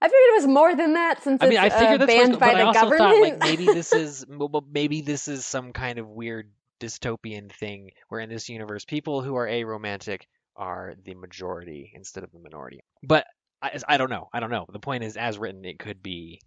I 0.00 0.06
figured 0.06 0.20
it 0.28 0.34
was 0.34 0.46
more 0.46 0.74
than 0.74 0.94
that 0.94 1.22
since 1.22 1.42
I 1.42 1.48
mean, 1.48 1.58
I 1.58 1.66
it's 1.66 1.76
figured 1.76 2.02
uh, 2.02 2.06
banned 2.06 2.38
by 2.38 2.52
but 2.52 2.56
I 2.56 2.58
the 2.58 2.66
also 2.66 2.80
government. 2.80 2.98
thought 2.98 3.20
like 3.20 3.38
maybe 3.38 3.64
this 3.64 3.92
is 3.94 4.26
maybe 4.70 5.00
this 5.00 5.28
is 5.28 5.46
some 5.46 5.72
kind 5.72 5.98
of 5.98 6.08
weird 6.08 6.50
dystopian 6.80 7.50
thing 7.50 7.90
where 8.08 8.20
in 8.20 8.28
this 8.28 8.48
universe 8.48 8.84
people 8.84 9.22
who 9.22 9.36
are 9.36 9.46
aromantic 9.46 10.22
are 10.56 10.94
the 11.04 11.14
majority 11.14 11.92
instead 11.94 12.24
of 12.24 12.32
the 12.32 12.38
minority. 12.38 12.80
But 13.02 13.26
I, 13.62 13.78
I 13.88 13.96
don't 13.96 14.10
know. 14.10 14.28
I 14.32 14.40
don't 14.40 14.50
know. 14.50 14.66
The 14.70 14.78
point 14.78 15.04
is, 15.04 15.16
as 15.16 15.38
written, 15.38 15.64
it 15.64 15.78
could 15.78 16.02
be, 16.02 16.40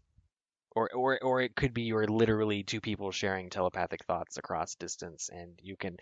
or 0.79 0.89
or 0.93 1.19
or 1.21 1.41
it 1.41 1.55
could 1.55 1.73
be 1.73 1.83
you're 1.83 2.07
literally 2.07 2.63
two 2.63 2.79
people 2.79 3.11
sharing 3.11 3.49
telepathic 3.49 4.05
thoughts 4.05 4.37
across 4.37 4.75
distance, 4.75 5.29
and 5.31 5.59
you 5.61 5.75
can 5.75 5.97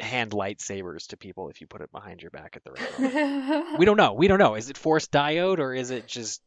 hand 0.00 0.32
lightsabers 0.32 1.06
to 1.08 1.16
people 1.16 1.48
if 1.48 1.60
you 1.60 1.66
put 1.66 1.80
it 1.80 1.92
behind 1.92 2.20
your 2.20 2.30
back 2.30 2.56
at 2.56 2.64
the 2.64 2.72
right 2.72 3.78
we 3.78 3.84
don't 3.84 3.96
know. 3.96 4.12
We 4.12 4.26
don't 4.26 4.38
know. 4.38 4.54
Is 4.54 4.70
it 4.70 4.78
force 4.78 5.06
dyad 5.06 5.58
or 5.58 5.72
is 5.72 5.90
it 5.90 6.06
just 6.06 6.42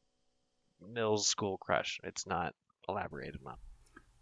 Mills 0.82 1.28
school 1.28 1.58
crush? 1.58 2.00
It's 2.04 2.28
not 2.28 2.54
elaborated 2.90 3.40
on. 3.46 3.56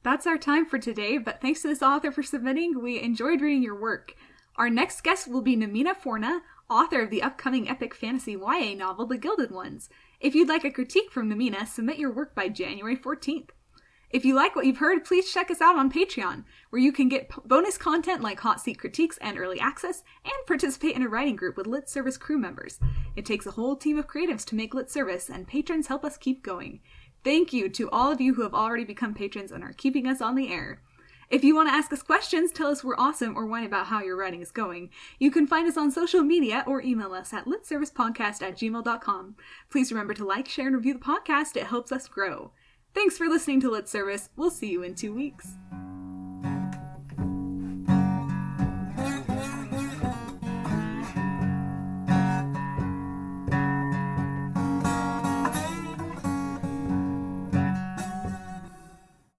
That's 0.03 0.27
our 0.27 0.37
time 0.37 0.67
for 0.67 0.77
today, 0.77 1.17
but 1.17 1.41
thanks 1.41 1.63
to 1.63 1.67
this 1.67 1.81
author 1.81 2.11
for 2.11 2.21
submitting. 2.21 2.81
We 2.83 3.01
enjoyed 3.01 3.41
reading 3.41 3.63
your 3.63 3.79
work. 3.79 4.13
Our 4.57 4.69
next 4.69 5.01
guest 5.01 5.27
will 5.27 5.41
be 5.41 5.57
Namina 5.57 5.95
Forna, 5.95 6.41
author 6.69 7.01
of 7.01 7.09
the 7.09 7.23
upcoming 7.23 7.67
epic 7.67 7.95
fantasy 7.95 8.33
YA 8.33 8.75
novel 8.75 9.07
The 9.07 9.17
Gilded 9.17 9.49
Ones. 9.49 9.89
If 10.19 10.33
you'd 10.33 10.49
like 10.49 10.63
a 10.63 10.71
critique 10.71 11.11
from 11.11 11.29
Namina, 11.29 11.67
submit 11.67 11.97
your 11.97 12.11
work 12.11 12.33
by 12.33 12.47
January 12.49 12.95
14th. 12.95 13.49
If 14.11 14.23
you 14.23 14.33
like 14.33 14.55
what 14.55 14.65
you've 14.65 14.77
heard, 14.77 15.03
please 15.03 15.33
check 15.33 15.51
us 15.51 15.59
out 15.59 15.77
on 15.77 15.91
Patreon, 15.91 16.45
where 16.69 16.81
you 16.81 16.93
can 16.93 17.09
get 17.09 17.27
p- 17.27 17.41
bonus 17.43 17.77
content 17.77 18.21
like 18.21 18.39
hot 18.39 18.61
seat 18.61 18.79
critiques 18.79 19.17
and 19.17 19.37
early 19.37 19.59
access, 19.59 20.03
and 20.23 20.33
participate 20.47 20.95
in 20.95 21.01
a 21.01 21.09
writing 21.09 21.35
group 21.35 21.57
with 21.57 21.67
Lit 21.67 21.89
Service 21.89 22.15
crew 22.15 22.37
members. 22.37 22.79
It 23.17 23.25
takes 23.25 23.45
a 23.45 23.51
whole 23.51 23.75
team 23.75 23.97
of 23.97 24.07
creatives 24.07 24.45
to 24.45 24.55
make 24.55 24.73
Lit 24.73 24.89
Service, 24.89 25.29
and 25.29 25.47
patrons 25.47 25.87
help 25.87 26.05
us 26.05 26.17
keep 26.17 26.43
going. 26.43 26.79
Thank 27.25 27.51
you 27.51 27.67
to 27.69 27.89
all 27.89 28.11
of 28.11 28.21
you 28.21 28.35
who 28.35 28.43
have 28.43 28.53
already 28.53 28.85
become 28.85 29.15
patrons 29.15 29.51
and 29.51 29.63
are 29.63 29.73
keeping 29.73 30.07
us 30.07 30.21
on 30.21 30.35
the 30.35 30.49
air. 30.49 30.81
If 31.29 31.43
you 31.43 31.55
want 31.55 31.69
to 31.69 31.73
ask 31.73 31.91
us 31.91 32.03
questions, 32.03 32.51
tell 32.51 32.67
us 32.67 32.83
we're 32.83 32.95
awesome, 32.97 33.35
or 33.35 33.45
whine 33.45 33.65
about 33.65 33.87
how 33.87 34.01
your 34.01 34.15
writing 34.15 34.41
is 34.41 34.51
going, 34.51 34.89
you 35.19 35.31
can 35.31 35.47
find 35.47 35.67
us 35.67 35.77
on 35.77 35.91
social 35.91 36.21
media 36.21 36.63
or 36.67 36.81
email 36.81 37.13
us 37.13 37.33
at 37.33 37.45
litservicepodcast 37.45 38.41
at 38.41 38.57
gmail.com. 38.57 39.35
Please 39.69 39.91
remember 39.91 40.13
to 40.13 40.25
like, 40.25 40.47
share, 40.47 40.67
and 40.67 40.75
review 40.75 40.93
the 40.93 40.99
podcast. 40.99 41.55
It 41.55 41.67
helps 41.67 41.91
us 41.91 42.07
grow. 42.07 42.51
Thanks 42.93 43.17
for 43.17 43.27
listening 43.27 43.59
to 43.61 43.71
Lit 43.71 43.89
Service. 43.89 44.29
We'll 44.35 44.51
see 44.51 44.71
you 44.71 44.83
in 44.83 44.95
two 44.95 45.13
weeks. 45.13 45.57